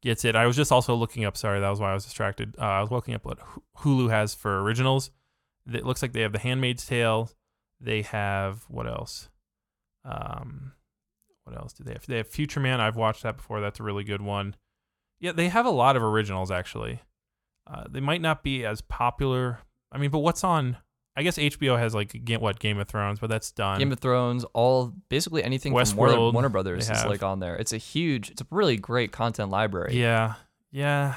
[0.04, 0.36] gets it.
[0.36, 1.36] I was just also looking up.
[1.36, 2.54] Sorry, that was why I was distracted.
[2.58, 3.38] Uh, I was looking up what
[3.78, 5.10] Hulu has for originals.
[5.72, 7.30] It looks like they have The Handmaid's Tale.
[7.80, 9.28] They have what else?
[10.04, 10.72] Um,
[11.44, 12.06] what else do they have?
[12.06, 12.80] They have Future Man.
[12.80, 13.60] I've watched that before.
[13.60, 14.54] That's a really good one.
[15.20, 17.00] Yeah, they have a lot of originals actually.
[17.66, 19.60] Uh, they might not be as popular.
[19.90, 20.76] I mean, but what's on?
[21.16, 23.78] I guess HBO has like what Game of Thrones, but that's done.
[23.78, 27.56] Game of Thrones, all basically anything from Warner, Warner Brothers is like on there.
[27.56, 29.98] It's a huge, it's a really great content library.
[29.98, 30.34] yeah,
[30.72, 31.14] yeah.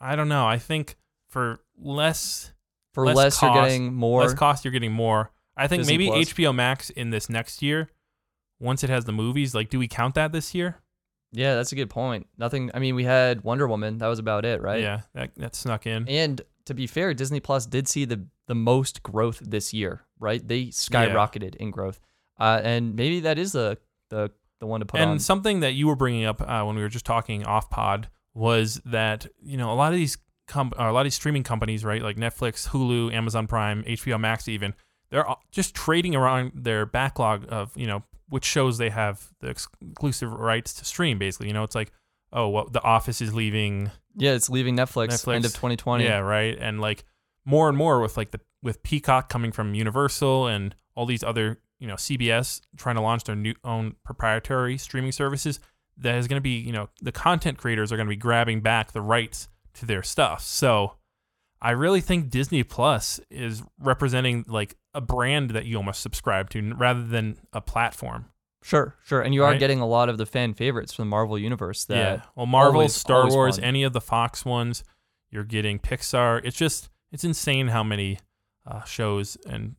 [0.00, 0.46] I don't know.
[0.46, 0.96] I think
[1.28, 2.52] for less
[2.94, 4.22] For less less, you're getting more.
[4.22, 5.30] less cost, you're getting more.
[5.56, 6.32] I think Disney maybe Plus.
[6.32, 7.90] HBO Max in this next year,
[8.60, 9.54] once it has the movies.
[9.54, 10.76] Like, do we count that this year?
[11.32, 12.26] yeah, that's a good point.
[12.38, 12.70] Nothing.
[12.74, 13.98] I mean, we had Wonder Woman.
[13.98, 14.80] That was about it, right?
[14.80, 16.08] Yeah, that that snuck in.
[16.08, 20.46] And to be fair, Disney Plus did see the the most growth this year, right?
[20.46, 22.00] They skyrocketed in growth,
[22.40, 23.78] uh, and maybe that is the
[24.08, 25.18] the the one to put and on.
[25.20, 28.80] something that you were bringing up uh, when we were just talking off pod was
[28.84, 32.02] that you know a lot of these com- a lot of these streaming companies, right,
[32.02, 34.74] like Netflix, Hulu, Amazon Prime, HBO Max, even
[35.10, 39.48] they're all just trading around their backlog of you know which shows they have the
[39.48, 41.20] exclusive rights to stream.
[41.20, 41.92] Basically, you know, it's like
[42.32, 45.34] oh, well, The Office is leaving yeah, it's leaving Netflix, Netflix.
[45.36, 46.04] end of 2020.
[46.04, 46.58] Yeah, right.
[46.60, 47.04] And like
[47.44, 51.60] more and more with like the with Peacock coming from Universal and all these other,
[51.78, 55.60] you know, CBS trying to launch their new own proprietary streaming services,
[55.96, 58.60] that is going to be, you know, the content creators are going to be grabbing
[58.60, 60.42] back the rights to their stuff.
[60.42, 60.96] So
[61.62, 66.74] I really think Disney Plus is representing like a brand that you almost subscribe to
[66.74, 68.26] rather than a platform.
[68.62, 69.22] Sure, sure.
[69.22, 69.58] And you are Right?
[69.60, 71.84] getting a lot of the fan favorites from the Marvel universe.
[71.86, 72.22] That yeah.
[72.34, 73.64] Well, Marvel, always- Star always Wars, fun.
[73.64, 74.84] any of the Fox ones,
[75.30, 76.42] you're getting Pixar.
[76.44, 78.18] It's just it's insane how many
[78.66, 79.74] uh, shows and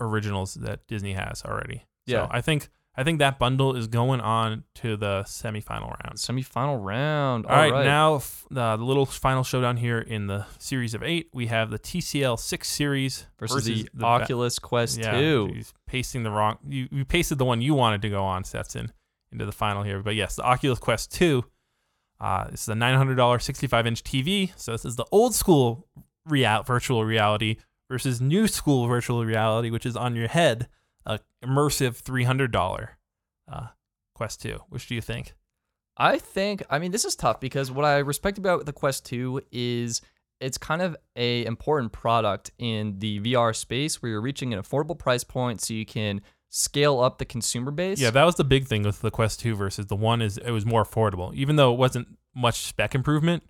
[0.00, 1.84] originals that Disney has already.
[2.06, 2.26] Yeah.
[2.26, 2.68] So I think
[2.98, 6.16] I think that bundle is going on to the semifinal round.
[6.16, 7.46] semifinal round.
[7.46, 11.28] All right, now f- the, the little final showdown here in the series of eight.
[11.32, 15.50] We have the TCL six series versus, the, va- Oculus Quest yeah, 2.
[15.52, 16.58] geez, pasting the wrong.
[16.66, 18.90] You, you pasted the one you wanted to go on, Stetson,
[19.30, 20.02] into the final here.
[20.02, 21.44] But yes, the Oculus Quest 2.
[22.20, 24.50] Uh, this is a $900 65 inch TV.
[24.56, 25.86] So this is the old school
[26.28, 27.56] real, virtual reality
[27.90, 30.68] versus new school virtual reality, which is on your head.
[31.06, 32.88] A immersive $300
[33.50, 33.66] uh,
[34.14, 34.60] Quest 2.
[34.68, 35.34] Which do you think?
[35.96, 39.42] I think I mean this is tough because what I respect about the Quest 2
[39.50, 40.00] is
[40.40, 44.96] it's kind of a important product in the VR space where you're reaching an affordable
[44.96, 46.20] price point so you can
[46.50, 48.00] scale up the consumer base.
[48.00, 50.50] Yeah, that was the big thing with the Quest 2 versus the one is it
[50.50, 51.34] was more affordable.
[51.34, 53.42] Even though it wasn't much spec improvement,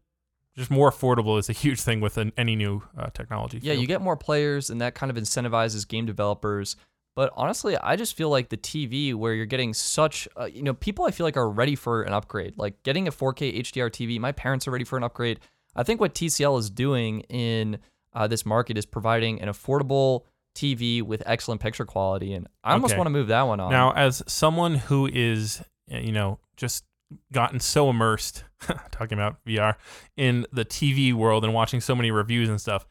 [0.59, 3.59] just more affordable is a huge thing with an, any new uh, technology.
[3.63, 3.81] Yeah, field.
[3.83, 6.77] you get more players, and that kind of incentivizes game developers.
[7.17, 10.75] But honestly, I just feel like the TV, where you're getting such, uh, you know,
[10.75, 12.59] people I feel like are ready for an upgrade.
[12.59, 15.41] Like getting a 4K HDR TV, my parents are ready for an upgrade.
[15.75, 17.79] I think what TCL is doing in
[18.13, 20.23] uh, this market is providing an affordable
[20.57, 22.99] TV with excellent picture quality, and I almost Okay.
[22.99, 23.71] want to move that one on.
[23.71, 26.85] Now, as someone who is, uh, you know, just
[27.33, 28.45] gotten so immersed,
[28.91, 29.75] talking about VR,
[30.17, 32.87] in the TV world and watching so many reviews and stuff,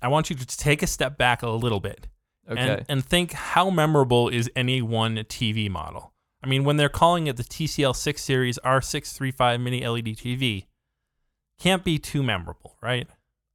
[0.00, 2.08] I want you to take a step back a little bit
[2.48, 6.12] okay, and, and think how memorable is any one TV model?
[6.42, 10.66] I mean, when they're calling it the TCL 6 Series R635 Mini LED TV,
[11.58, 13.06] can't be too memorable, right?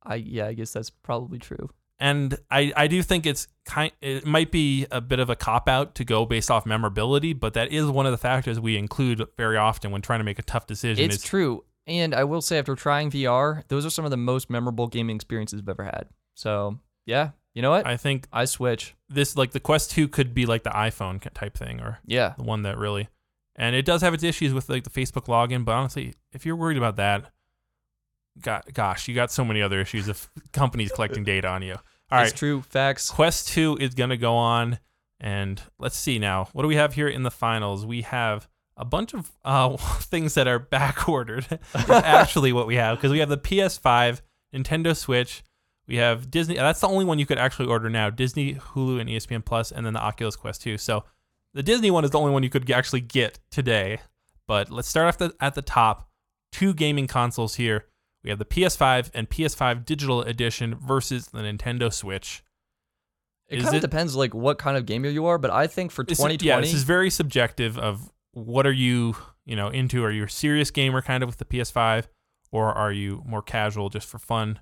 [0.04, 1.70] I yeah, I guess that's probably true.
[2.00, 5.68] And I, I do think it's kind it might be a bit of a cop
[5.68, 9.26] out to go based off memorability, but that is one of the factors we include
[9.38, 11.04] very often when trying to make a tough decision.
[11.06, 11.64] It's is true.
[11.86, 15.16] And I will say, after trying VR, those are some of the most memorable gaming
[15.16, 16.08] experiences I've ever had.
[16.36, 17.88] So, yeah, you know what?
[17.88, 18.94] I, think I switch.
[19.10, 22.34] this like the Quest 2 could be like the iPhone type thing or Yeah.
[22.38, 23.08] the one that really
[23.56, 26.56] and it does have its issues with like the Facebook login, but honestly, if you're
[26.56, 27.32] worried about that,
[28.42, 31.76] got gosh, you got so many other issues of companies collecting data on you.
[32.10, 32.36] All it's right.
[32.36, 32.62] true.
[32.62, 33.10] Facts.
[33.10, 34.80] Quest 2 is going to go on.
[35.20, 36.48] And let's see now.
[36.54, 37.86] What do we have here in the finals?
[37.86, 41.48] We have a bunch of uh, things that are back ordered.
[41.52, 44.22] is actually, what we have because we have the PS5,
[44.54, 45.44] Nintendo Switch.
[45.88, 46.56] We have Disney.
[46.56, 49.86] That's the only one you could actually order now Disney, Hulu, and ESPN Plus, and
[49.86, 50.78] then the Oculus Quest 2.
[50.78, 51.06] So
[51.54, 54.00] the Disney one is the only one you could actually get today.
[54.48, 56.10] But let's start off the, at the top.
[56.52, 57.86] Two gaming consoles here.
[58.28, 62.44] We have the PS5 and PS5 Digital Edition versus the Nintendo Switch.
[63.48, 66.04] It kind of depends like what kind of gamer you are, but I think for
[66.04, 69.16] This is- 2020, yeah, this is very subjective of what are you,
[69.46, 70.04] you know, into?
[70.04, 72.10] Are you a serious gamer kind of with the PS5
[72.52, 74.60] or are you more casual just for fun?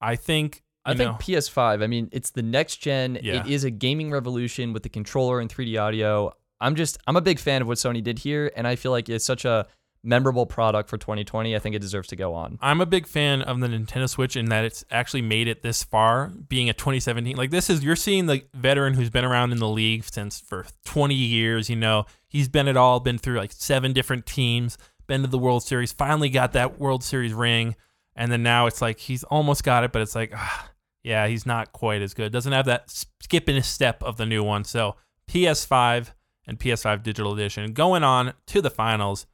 [0.00, 1.82] I think I think know, PS5.
[1.82, 3.18] I mean, it's the next gen.
[3.22, 3.40] Yeah.
[3.44, 6.32] It is a gaming revolution with the controller and 3D audio.
[6.58, 9.10] I'm just I'm a big fan of what Sony did here, and I feel like
[9.10, 9.66] it's such a
[10.04, 11.56] memorable product for 2020.
[11.56, 12.58] I think it deserves to go on.
[12.60, 15.82] I'm a big fan of the Nintendo Switch in that it's actually made it this
[15.82, 17.36] far, being a 2017.
[17.36, 20.66] Like this is you're seeing the veteran who's been around in the league since for
[20.84, 21.70] 20 years.
[21.70, 25.38] You know, he's been it all, been through like seven different teams, been to the
[25.38, 27.74] World Series, finally got that World Series ring,
[28.14, 30.70] and then now it's like he's almost got it, but it's like, ah,
[31.02, 32.32] yeah, he's not quite as good.
[32.32, 34.64] Doesn't have that skip in a step of the new one.
[34.64, 34.96] So
[35.28, 36.12] PS5
[36.46, 39.26] and PS5 Digital Edition going on to the finals.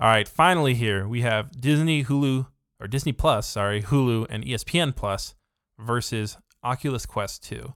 [0.00, 2.46] All right, finally here we have Disney, Hulu,
[2.78, 5.34] or Disney Plus, sorry, Hulu and ESPN Plus
[5.76, 7.74] versus Oculus Quest 2.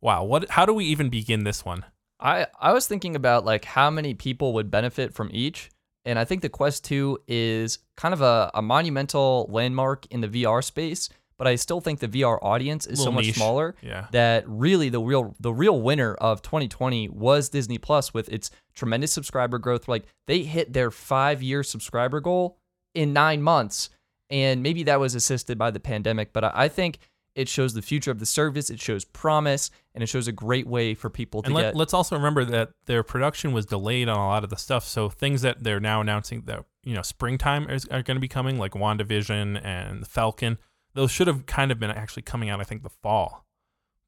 [0.00, 1.84] Wow, what how do we even begin this one?
[2.18, 5.70] I I was thinking about like how many people would benefit from each,
[6.04, 10.28] and I think the Quest 2 is kind of a, a monumental landmark in the
[10.28, 11.08] VR space.
[11.36, 13.36] But I still think the VR audience is so much niche.
[13.36, 14.06] smaller Yeah.
[14.12, 19.12] that really the real the real winner of 2020 was Disney Plus with its tremendous
[19.12, 19.88] subscriber growth.
[19.88, 22.58] Like they hit their five year subscriber goal
[22.94, 23.90] in nine months,
[24.30, 26.32] and maybe that was assisted by the pandemic.
[26.32, 26.98] But I, think
[27.34, 28.70] it shows the future of the service.
[28.70, 31.62] It shows promise, and it shows a great way for people to And get.
[31.64, 34.84] let, let's also remember that their production was delayed on a lot of the stuff.
[34.84, 38.28] So things that they're now announcing that you know springtime is, are going to be
[38.28, 40.58] coming, like WandaVision and Falcon.
[40.94, 43.44] Those should have kind of been actually coming out, I think, the fall.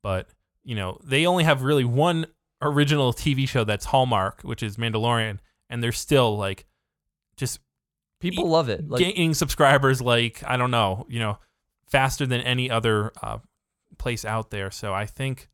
[0.03, 0.29] But
[0.65, 2.27] you know, they only have really one
[2.63, 6.67] original TV show that's Hallmark, which is Mandalorian, and they're still like
[7.37, 7.61] just
[8.21, 8.89] people love it.
[8.89, 11.39] Like gaining subscribers like I don't know, you know,
[11.87, 13.39] faster than any other uh,
[13.99, 14.71] place out there.
[14.71, 15.49] So I think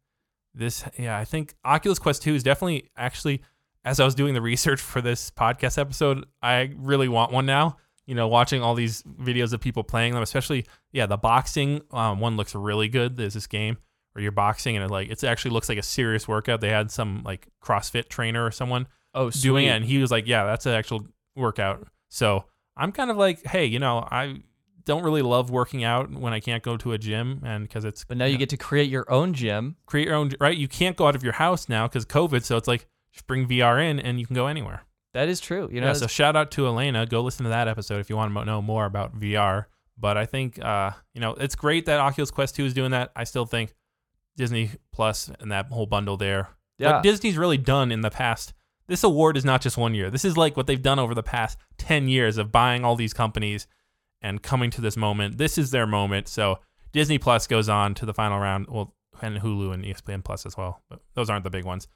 [0.54, 3.42] this, yeah, I think Oculus Quest Two is definitely actually.
[3.84, 7.78] As I was doing the research for this podcast episode, I really want one now.
[8.12, 12.20] You know, watching all these videos of people playing them, especially yeah, the boxing um,
[12.20, 13.16] one looks really good.
[13.16, 13.78] There's this game
[14.12, 16.60] where you're boxing and it like it actually looks like a serious workout.
[16.60, 20.26] They had some like CrossFit trainer or someone oh, doing it and he was like
[20.26, 21.06] yeah that's an actual
[21.36, 22.44] workout so
[22.76, 24.36] i'm kind of like hey you know i
[24.84, 28.04] don't really love working out when i can't go to a gym and because it's
[28.04, 29.76] But now you get to create your own gym.
[29.86, 32.56] create your own right you can't go out of your house now because covid so
[32.56, 34.84] it's like just bring vr in and you can go anywhere
[35.14, 35.68] That is true.
[35.70, 38.16] You know, yeah so shout out to elena go listen to that episode if you
[38.16, 39.66] want to know more about vr
[39.98, 43.12] but i think uh you know it's great that oculus quest 2 is doing that
[43.14, 43.74] i still think
[44.36, 46.48] disney plus and that whole bundle there
[46.82, 46.94] yeah.
[46.94, 48.52] what Disney's really done in the past.
[48.88, 50.10] This award is not just one year.
[50.10, 53.14] This is like what they've done over the past 10 years of buying all these
[53.14, 53.66] companies
[54.20, 55.38] and coming to this moment.
[55.38, 56.28] This is their moment.
[56.28, 56.58] So
[56.92, 58.66] Disney Plus goes on to the final round.
[58.68, 60.82] Well, and Hulu and ESPN Plus as well.
[60.90, 61.86] But those aren't the big ones.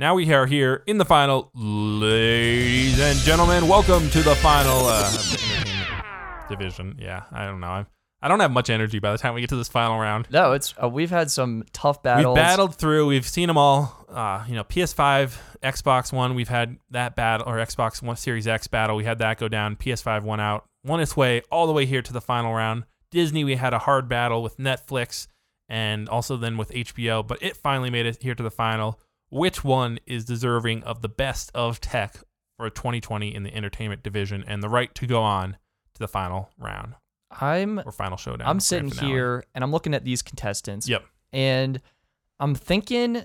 [0.00, 3.66] Now we are here in the final, ladies and gentlemen.
[3.66, 6.96] Welcome to the final uh, of the entertainment division.
[7.00, 7.66] Yeah, I don't know.
[7.66, 7.86] I'm,
[8.22, 10.28] I don't have much energy by the time we get to this final round.
[10.30, 12.36] No, it's uh, we've had some tough battles.
[12.36, 13.08] We've battled through.
[13.08, 14.06] We've seen them all.
[14.08, 16.36] Uh, you know, PS5, Xbox One.
[16.36, 18.94] We've had that battle, or Xbox One Series X battle.
[18.94, 19.74] We had that go down.
[19.74, 22.84] PS5 won out, won its way all the way here to the final round.
[23.10, 25.26] Disney, we had a hard battle with Netflix
[25.68, 29.00] and also then with HBO, but it finally made it here to the final.
[29.30, 32.16] Which one is deserving of the best of tech
[32.56, 35.58] for 2020 in the entertainment division and the right to go on
[35.94, 36.94] to the final round
[37.30, 38.48] I'm or final showdown?
[38.48, 40.88] I'm sitting here and I'm looking at these contestants.
[40.88, 41.04] Yep.
[41.32, 41.80] And
[42.40, 43.24] I'm thinking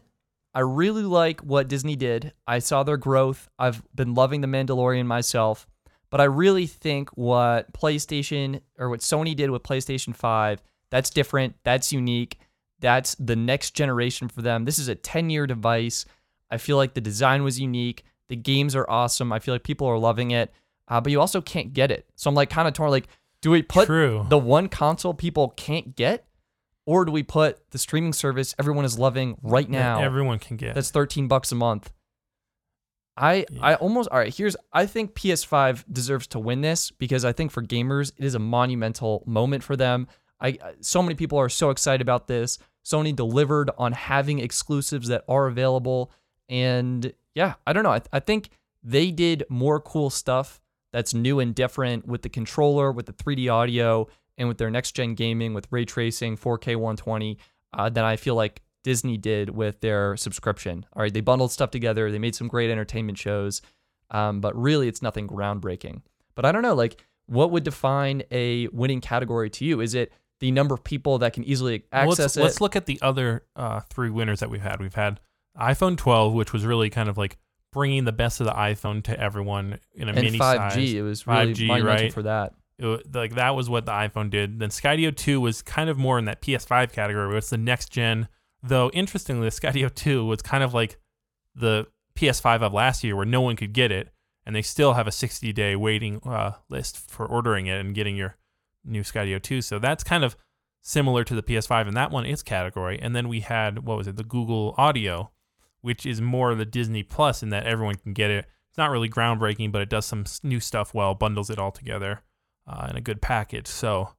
[0.53, 2.33] I really like what Disney did.
[2.45, 3.49] I saw their growth.
[3.57, 5.65] I've been loving The Mandalorian myself,
[6.09, 11.55] but I really think what PlayStation or what Sony did with PlayStation 5, that's different.
[11.63, 12.37] That's unique.
[12.83, 14.65] That's the next generation for them.
[14.65, 16.05] This is a 10 year device.
[16.51, 18.03] I feel like the design was unique.
[18.27, 19.31] The games are awesome.
[19.31, 20.51] I feel like people are loving it,
[20.89, 22.05] uh, but you also can't get it.
[22.17, 22.91] So I'm like kind of torn.
[22.91, 23.07] Like,
[23.39, 24.25] do we put True.
[24.27, 26.25] the one console people can't get,
[26.85, 30.01] or do we put the streaming service everyone is loving right now?
[30.01, 30.75] everyone can get.
[30.75, 31.89] that's 13 bucks a month.
[33.15, 33.59] I Yeah.
[33.61, 34.35] I almost all right.
[34.35, 38.35] Here's I think PS5 deserves to win this because I think for gamers it is
[38.35, 40.07] a monumental moment for them.
[40.41, 42.59] I so many people are so excited about this.
[42.83, 46.11] Sony delivered on having exclusives that are available,
[46.49, 47.91] and yeah, I don't know.
[47.91, 48.49] I, I think
[48.83, 50.61] they did more cool stuff
[50.91, 54.07] that's new and different with the controller, with the 3D audio,
[54.37, 57.37] and with their next gen gaming with ray tracing, 4K 120,
[57.73, 60.85] uh, than I feel like Disney did with their subscription.
[60.93, 62.11] All right, they bundled stuff together.
[62.11, 63.61] They made some great entertainment shows,
[64.11, 66.01] um, but really, it's nothing groundbreaking.
[66.35, 69.79] But I don't know, like, what would define a winning category to you?
[69.79, 70.11] Is it
[70.43, 72.41] the number of people that can easily Well, access let's, it?
[72.43, 74.81] let's look at the other uh, three winners that we've had.
[74.81, 75.21] We've had
[75.57, 77.37] iPhone 12, which was really kind of like
[77.71, 80.93] bringing the best of the iPhone to everyone in a and mini 5G, size.
[80.93, 82.13] it was really 5G, monumental right?
[82.13, 82.53] for that.
[82.77, 84.59] It wa- like that was what the iPhone did.
[84.59, 87.89] Then Skydio 2 was kind of more in that PS5 category, where it's the next
[87.93, 88.27] gen.
[88.61, 90.97] Though interestingly, the Skydio 2 was kind of like
[91.55, 91.87] the
[92.17, 94.09] PS5 of last year, where no one could get it,
[94.45, 98.17] and they still have a 60 day waiting uh, list for ordering it and getting
[98.17, 98.35] your
[98.83, 99.61] new Skydio 2.
[99.61, 100.35] So that's kind of
[100.81, 102.99] similar to the PS5 in that one its category.
[103.01, 105.31] And then we had what was it, the Google Audio,
[105.81, 108.45] which is more the Disney Plus in that everyone can get it.
[108.69, 112.23] It's not really groundbreaking, but it does some new stuff well, bundles it all together
[112.67, 113.67] uh, in a good package.
[113.67, 114.09] So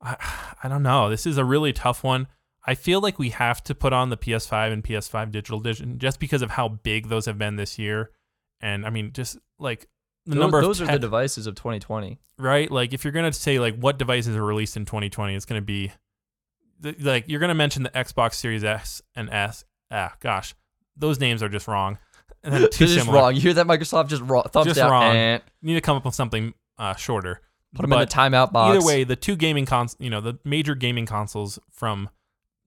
[0.00, 0.16] I
[0.62, 1.10] I don't know.
[1.10, 2.28] This is a really tough one.
[2.66, 6.18] I feel like we have to put on the PS5 and PS5 digital edition just
[6.18, 8.10] because of how big those have been this year.
[8.60, 9.88] And I mean, just like
[10.26, 12.18] the Tho- number those are the devices of 2020.
[12.38, 12.70] right?
[12.70, 15.92] Like if you're gonna say like what devices are released in 2020, it's gonna be
[16.80, 19.64] the, like you're gonna mention the Xbox Series S and S.
[19.90, 20.54] Ah, gosh,
[20.96, 21.98] those names are just wrong.
[22.42, 23.18] And then too similar.
[23.20, 23.34] wrong.
[23.34, 24.08] You hear that, Microsoft?
[24.08, 24.42] Just wrong.
[24.52, 24.90] Thumbs Just down.
[24.90, 25.16] wrong.
[25.16, 25.38] Eh.
[25.62, 27.40] You need to come up with something uh, shorter.
[27.74, 28.76] Put them in the timeout box.
[28.76, 32.10] Either way, the two gaming cons, you know, the major gaming consoles from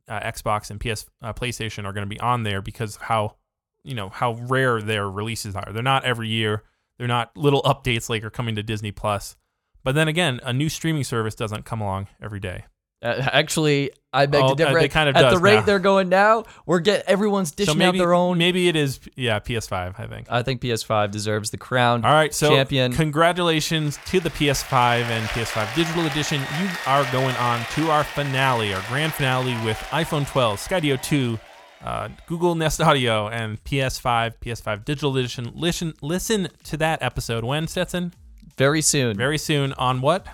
[0.08, 3.36] uh, Xbox and PS, uh, PlayStation are going to be on there because of how,
[3.84, 5.72] you know, how rare their releases are.
[5.72, 6.64] They're not every year.
[6.98, 9.36] They're not little updates like are coming to Disney Plus.
[9.84, 12.66] But then again, a new streaming service doesn't come along every day.
[13.00, 14.80] Uh, actually, I beg Oh, to uh, differ.
[14.80, 15.62] they kind of At the rate now.
[15.62, 18.40] they're going now, we're get everyone's dishing so maybe out their own.
[18.40, 20.26] maybe it is yeah PS5 I think.
[20.32, 22.04] I think PS5 deserves the crown.
[22.04, 22.92] All right, so champion.
[22.94, 26.42] congratulations to the PS5 and PS5 Digital Edition.
[26.60, 31.38] You are going on to our finale, our grand finale with iPhone 12, Skydio 2,
[31.84, 35.52] uh, Google Nest Audio, and PS5, PS5 Digital Edition.
[35.54, 38.14] Listen, listen to that episode when Stetson
[38.58, 40.28] Very soon very soon on what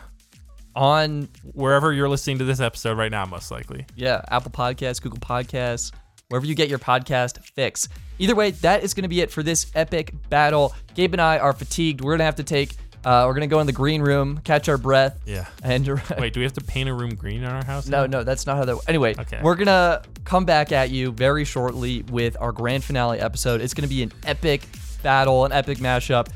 [0.75, 3.85] on wherever you're listening to this episode right now, most likely.
[3.95, 5.91] yeah Apple Podcasts, Google Podcasts,
[6.29, 7.87] wherever you get your podcast fix.
[8.19, 10.73] Either way, that is going to be it for this epic battle.
[10.95, 12.01] Gabe and I are fatigued.
[12.01, 12.75] We're gonna have to take.
[13.05, 15.45] Uh, we're gonna go in the green room, catch our breath, Yeah.
[15.61, 15.85] and
[16.17, 17.87] Wait, do we have to paint a room green in our house?
[17.87, 18.19] No, now?
[18.19, 18.77] no, that's not how that.
[18.87, 19.39] Anyway, Okay.
[19.43, 23.59] we're gonna come back at you very shortly with our grand finale episode.
[23.61, 24.61] It's gonna be an epic
[25.01, 26.27] battle, an epic mashup.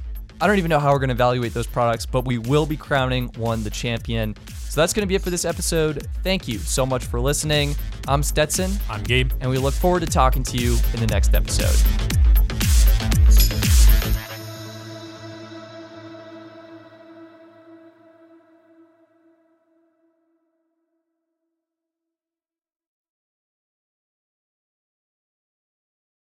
[0.42, 3.28] I don't even know how we're gonna evaluate those products, but we will be crowning
[3.38, 4.36] one the champion.
[4.70, 6.06] So that's gonna be it for this episode.
[6.22, 7.76] Thank you so much for listening.
[8.10, 9.32] I'm Stetson, I'm Gabe.
[9.42, 11.76] and we look forward to talking to you in the next episode.